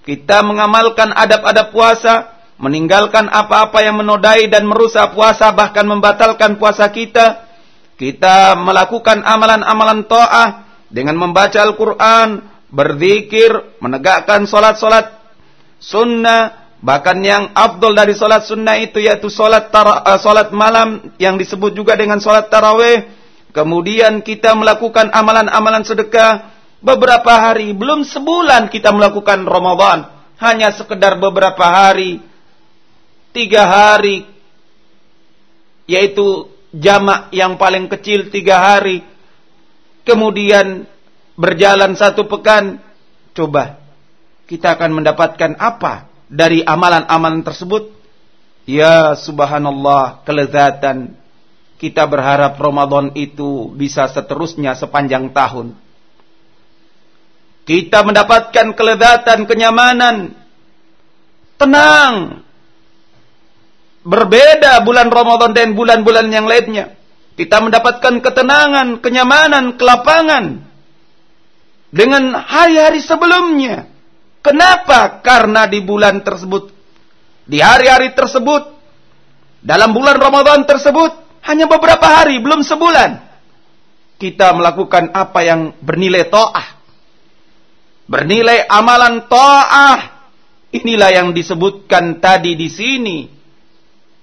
kita 0.05 0.45
mengamalkan 0.45 1.09
adab-adab 1.17 1.73
puasa, 1.73 2.37
meninggalkan 2.61 3.25
apa-apa 3.25 3.81
yang 3.81 3.97
menodai 3.97 4.45
dan 4.53 4.69
merusak 4.69 5.17
puasa 5.17 5.49
bahkan 5.49 5.89
membatalkan 5.89 6.61
puasa 6.61 6.85
kita, 6.93 7.49
kita 7.97 8.53
melakukan 8.53 9.25
amalan-amalan 9.25 10.05
to'ah 10.05 10.69
dengan 10.93 11.17
membaca 11.17 11.57
Al-Quran, 11.57 12.52
berzikir, 12.73 13.77
menegakkan 13.77 14.49
solat-solat 14.49 15.21
sunnah, 15.77 16.63
Bahkan 16.83 17.17
yang 17.23 17.55
afdol 17.55 17.95
dari 17.95 18.11
solat 18.11 18.43
sunnah 18.43 18.75
itu 18.75 18.99
yaitu 18.99 19.31
solat, 19.31 19.71
uh, 19.71 20.51
malam 20.51 21.15
yang 21.15 21.39
disebut 21.39 21.71
juga 21.71 21.95
dengan 21.95 22.19
solat 22.19 22.51
taraweh. 22.51 23.07
Kemudian 23.55 24.19
kita 24.19 24.51
melakukan 24.51 25.07
amalan-amalan 25.15 25.87
sedekah 25.87 26.51
beberapa 26.83 27.39
hari. 27.39 27.71
Belum 27.71 28.03
sebulan 28.03 28.67
kita 28.67 28.91
melakukan 28.91 29.47
Ramadan. 29.47 30.11
Hanya 30.43 30.75
sekedar 30.75 31.15
beberapa 31.15 31.63
hari. 31.63 32.19
Tiga 33.31 33.63
hari. 33.63 34.27
Yaitu 35.87 36.51
jamak 36.75 37.31
yang 37.31 37.55
paling 37.55 37.87
kecil 37.87 38.27
tiga 38.27 38.59
hari. 38.59 39.07
Kemudian 40.03 40.83
berjalan 41.35 41.93
satu 41.97 42.25
pekan. 42.29 42.81
Coba. 43.33 43.81
Kita 44.45 44.75
akan 44.77 44.91
mendapatkan 45.01 45.57
apa? 45.57 46.13
dari 46.33 46.65
amalan-amalan 46.65 47.45
tersebut 47.45 47.93
ya 48.65 49.13
subhanallah 49.13 50.25
kelezatan 50.25 51.13
kita 51.77 52.09
berharap 52.09 52.57
Ramadan 52.57 53.13
itu 53.13 53.69
bisa 53.77 54.09
seterusnya 54.09 54.73
sepanjang 54.73 55.29
tahun 55.29 55.77
kita 57.69 58.01
mendapatkan 58.01 58.73
kelezatan 58.73 59.45
kenyamanan 59.45 60.33
tenang 61.61 62.41
berbeda 64.01 64.81
bulan 64.81 65.13
Ramadan 65.13 65.53
dan 65.53 65.77
bulan-bulan 65.77 66.27
yang 66.33 66.49
lainnya 66.49 66.97
kita 67.33 67.65
mendapatkan 67.65 68.21
ketenangan, 68.21 69.01
kenyamanan, 69.01 69.73
kelapangan 69.77 70.65
dengan 71.93 72.33
hari-hari 72.33 72.97
sebelumnya 72.97 73.93
Kenapa? 74.43 75.23
Karena 75.23 75.63
di 75.71 75.79
bulan 75.79 76.19
tersebut, 76.19 76.67
di 77.47 77.63
hari-hari 77.63 78.11
tersebut, 78.11 78.75
dalam 79.63 79.95
bulan 79.95 80.19
Ramadan 80.19 80.67
tersebut, 80.67 81.39
hanya 81.47 81.63
beberapa 81.71 82.03
hari, 82.03 82.43
belum 82.43 82.59
sebulan. 82.59 83.23
Kita 84.19 84.51
melakukan 84.51 85.15
apa 85.15 85.39
yang 85.47 85.71
bernilai 85.79 86.27
to'ah. 86.27 86.67
Bernilai 88.03 88.67
amalan 88.67 89.31
to'ah. 89.31 90.27
Inilah 90.75 91.09
yang 91.15 91.31
disebutkan 91.31 92.19
tadi 92.19 92.59
di 92.59 92.67
sini. 92.67 93.17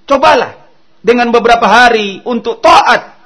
Cobalah 0.05 0.53
dengan 1.01 1.33
beberapa 1.33 1.65
hari 1.65 2.21
untuk 2.29 2.61
taat. 2.61 3.17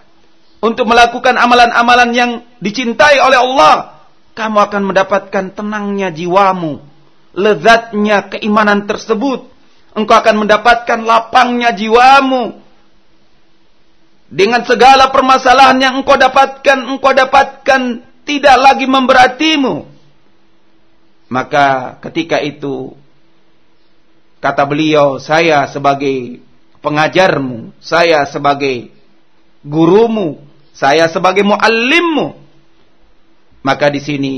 Untuk 0.63 0.87
melakukan 0.87 1.35
amalan-amalan 1.35 2.11
yang 2.15 2.31
dicintai 2.63 3.19
oleh 3.19 3.37
Allah 3.37 3.94
kamu 4.35 4.59
akan 4.67 4.83
mendapatkan 4.91 5.55
tenangnya 5.55 6.11
jiwamu, 6.11 6.83
lezatnya 7.39 8.27
keimanan 8.35 8.85
tersebut. 8.85 9.47
Engkau 9.95 10.19
akan 10.19 10.43
mendapatkan 10.43 10.99
lapangnya 11.07 11.71
jiwamu. 11.71 12.59
Dengan 14.27 14.67
segala 14.67 15.15
permasalahan 15.15 15.79
yang 15.79 15.95
engkau 16.03 16.19
dapatkan, 16.19 16.79
engkau 16.91 17.15
dapatkan 17.15 18.03
tidak 18.27 18.57
lagi 18.59 18.91
memberatimu. 18.91 19.87
Maka 21.31 21.99
ketika 22.03 22.43
itu, 22.43 22.99
kata 24.43 24.67
beliau, 24.67 25.23
saya 25.23 25.71
sebagai 25.71 26.43
pengajarmu, 26.83 27.71
saya 27.79 28.27
sebagai 28.27 28.91
gurumu, 29.63 30.43
saya 30.75 31.07
sebagai 31.07 31.47
muallimmu, 31.47 32.44
maka 33.65 33.89
di 33.89 33.99
sini 33.99 34.35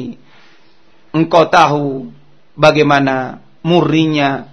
engkau 1.11 1.51
tahu 1.51 2.15
bagaimana 2.55 3.43
murninya, 3.67 4.47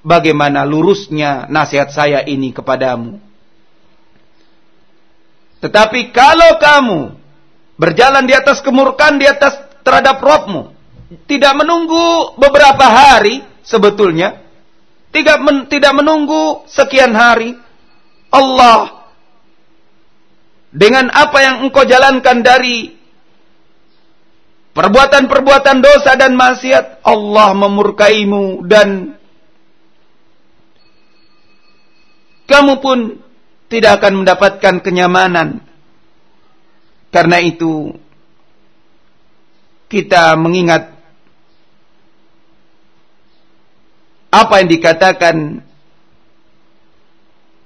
bagaimana 0.00 0.64
lurusnya 0.64 1.44
nasihat 1.52 1.92
saya 1.92 2.24
ini 2.24 2.50
kepadamu. 2.56 3.20
Tetapi 5.60 6.12
kalau 6.12 6.56
kamu 6.56 7.00
berjalan 7.76 8.24
di 8.24 8.32
atas 8.32 8.64
kemurkan 8.64 9.20
di 9.20 9.28
atas 9.28 9.60
terhadap 9.84 10.24
rohmu, 10.24 10.72
tidak 11.28 11.52
menunggu 11.56 12.36
beberapa 12.40 12.84
hari 12.84 13.44
sebetulnya, 13.60 14.40
tidak 15.12 15.40
men, 15.44 15.68
tidak 15.68 15.92
menunggu 15.92 16.64
sekian 16.68 17.12
hari, 17.12 17.56
Allah 18.32 19.04
dengan 20.74 21.06
apa 21.14 21.38
yang 21.38 21.56
engkau 21.62 21.86
jalankan 21.86 22.42
dari 22.42 22.93
perbuatan-perbuatan 24.74 25.78
dosa 25.80 26.18
dan 26.18 26.34
maksiat, 26.34 27.06
Allah 27.06 27.48
memurkaimu 27.54 28.66
dan 28.66 29.14
kamu 32.44 32.74
pun 32.82 32.98
tidak 33.70 34.02
akan 34.02 34.22
mendapatkan 34.22 34.74
kenyamanan. 34.84 35.62
Karena 37.14 37.38
itu 37.38 37.94
kita 39.86 40.34
mengingat 40.34 40.90
apa 44.34 44.54
yang 44.58 44.66
dikatakan 44.66 45.62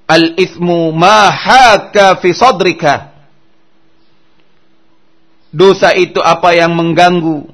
al-ithmu 0.04 0.92
ma 0.92 1.32
haka 1.32 2.20
fi 2.20 2.36
sadrika 2.36 3.17
Dosa 5.48 5.96
itu 5.96 6.20
apa 6.20 6.52
yang 6.52 6.76
mengganggu, 6.76 7.48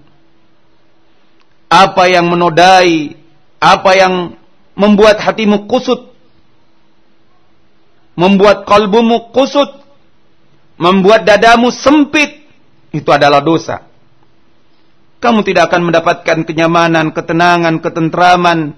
apa 1.70 2.10
yang 2.10 2.26
menodai, 2.26 3.14
apa 3.62 3.90
yang 3.94 4.34
membuat 4.74 5.22
hatimu 5.22 5.70
kusut, 5.70 6.10
membuat 8.18 8.66
kalbumu 8.66 9.30
kusut, 9.30 9.70
membuat 10.74 11.22
dadamu 11.22 11.70
sempit, 11.70 12.42
itu 12.90 13.10
adalah 13.10 13.38
dosa. 13.38 13.86
Kamu 15.22 15.40
tidak 15.46 15.72
akan 15.72 15.88
mendapatkan 15.88 16.38
kenyamanan, 16.44 17.14
ketenangan, 17.14 17.80
ketentraman, 17.80 18.76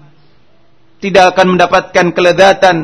tidak 1.03 1.35
akan 1.35 1.57
mendapatkan 1.57 2.07
kelezatan. 2.15 2.77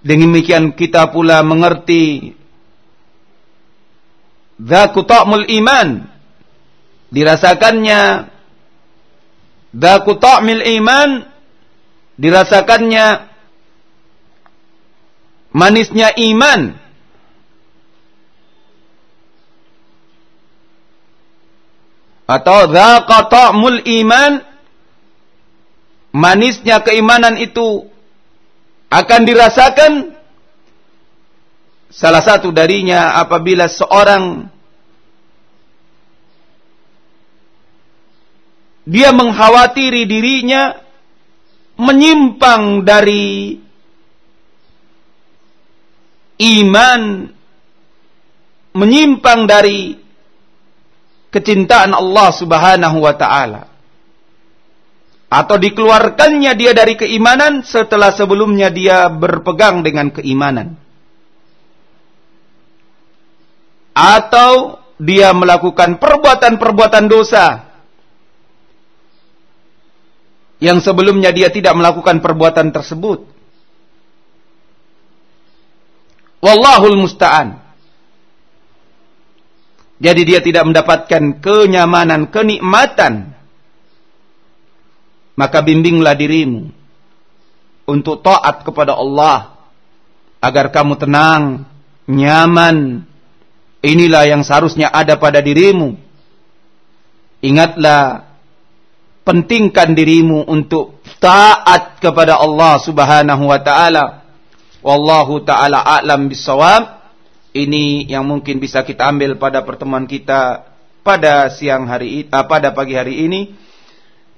Demikian 0.00 0.72
kita 0.72 1.12
pula 1.12 1.44
mengerti 1.44 2.32
Dhaku 4.60 5.08
ta'mul 5.08 5.48
iman. 5.48 6.04
Dirasakannya 7.10 8.30
ta'mil 10.20 10.62
iman 10.78 11.10
dirasakannya 12.20 13.06
manisnya 15.56 16.12
iman. 16.12 16.76
Atau 22.30 22.70
ta'mul 23.26 23.82
iman 23.82 24.32
manisnya 26.14 26.84
keimanan 26.86 27.40
itu 27.40 27.90
akan 28.90 29.20
dirasakan 29.26 30.19
Salah 31.90 32.22
satu 32.22 32.54
darinya 32.54 33.18
apabila 33.18 33.66
seorang 33.66 34.46
dia 38.86 39.10
mengkhawatiri 39.10 40.06
dirinya 40.06 40.78
menyimpang 41.74 42.86
dari 42.86 43.58
iman, 46.38 47.02
menyimpang 48.70 49.40
dari 49.50 49.98
kecintaan 51.34 51.90
Allah 51.90 52.28
Subhanahu 52.30 52.98
wa 53.02 53.14
taala. 53.18 53.62
atau 55.30 55.54
dikeluarkannya 55.62 56.58
dia 56.58 56.74
dari 56.74 56.98
keimanan 56.98 57.62
setelah 57.62 58.10
sebelumnya 58.10 58.66
dia 58.66 59.06
berpegang 59.06 59.86
dengan 59.86 60.10
keimanan. 60.10 60.74
Atau 64.00 64.80
dia 64.96 65.36
melakukan 65.36 66.00
perbuatan-perbuatan 66.00 67.04
dosa 67.04 67.68
yang 70.60 70.80
sebelumnya 70.80 71.32
dia 71.36 71.52
tidak 71.52 71.76
melakukan 71.76 72.24
perbuatan 72.24 72.72
tersebut. 72.72 73.28
Wallahul 76.40 76.96
musta'an. 76.96 77.60
Jadi 80.00 80.20
dia 80.24 80.40
tidak 80.40 80.64
mendapatkan 80.64 81.44
kenyamanan, 81.44 82.32
kenikmatan 82.32 83.36
maka 85.40 85.64
bimbinglah 85.64 86.12
dirimu 86.12 86.68
untuk 87.88 88.20
taat 88.20 88.60
kepada 88.60 88.92
Allah 88.92 89.56
agar 90.44 90.68
kamu 90.68 91.00
tenang, 91.00 91.64
nyaman. 92.04 93.08
Inilah 93.80 94.28
yang 94.28 94.44
seharusnya 94.44 94.92
ada 94.92 95.16
pada 95.16 95.40
dirimu. 95.40 95.96
Ingatlah 97.40 98.28
pentingkan 99.24 99.96
dirimu 99.96 100.44
untuk 100.44 101.00
taat 101.16 101.96
kepada 101.96 102.36
Allah 102.36 102.76
Subhanahu 102.76 103.48
wa 103.48 103.60
taala. 103.60 104.04
Wallahu 104.84 105.40
taala 105.44 105.80
a'lam 105.80 106.28
bisawab. 106.28 107.00
Ini 107.50 108.06
yang 108.06 108.28
mungkin 108.28 108.62
bisa 108.62 108.84
kita 108.86 109.08
ambil 109.10 109.34
pada 109.34 109.64
pertemuan 109.66 110.06
kita 110.06 110.70
pada 111.00 111.50
siang 111.50 111.88
hari 111.88 112.28
uh, 112.28 112.44
pada 112.46 112.70
pagi 112.76 112.94
hari 112.94 113.26
ini. 113.26 113.56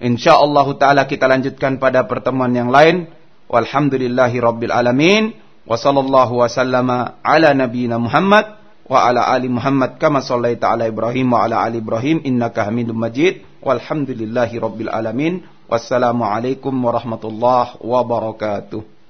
InsyaAllah 0.03 0.67
ta'ala 0.79 1.03
kita 1.07 1.31
lanjutkan 1.31 1.79
pada 1.79 2.03
pertemuan 2.11 2.51
yang 2.51 2.75
lain. 2.75 3.07
Walhamdulillahi 3.47 4.43
alamin. 4.71 5.35
Wa 5.63 5.79
sallallahu 5.79 6.43
wa 6.43 6.49
ala 7.23 7.55
Muhammad. 8.03 8.62
Wa 8.93 9.09
ala 9.09 9.25
ali 9.25 9.49
Muhammad 9.49 9.97
kama 9.97 10.21
sallaita 10.21 10.69
ala 10.69 10.85
Ibrahim 10.85 11.33
wa 11.33 11.49
ala 11.49 11.65
ali 11.65 11.81
Ibrahim. 11.81 12.21
Innaka 12.29 12.69
hamidun 12.69 13.01
majid. 13.01 13.41
Walhamdulillahi 13.65 14.61
rabbil 14.61 14.93
alamin. 14.93 15.49
Wassalamualaikum 15.65 16.77
warahmatullahi 16.77 17.81
wabarakatuh. 17.81 19.02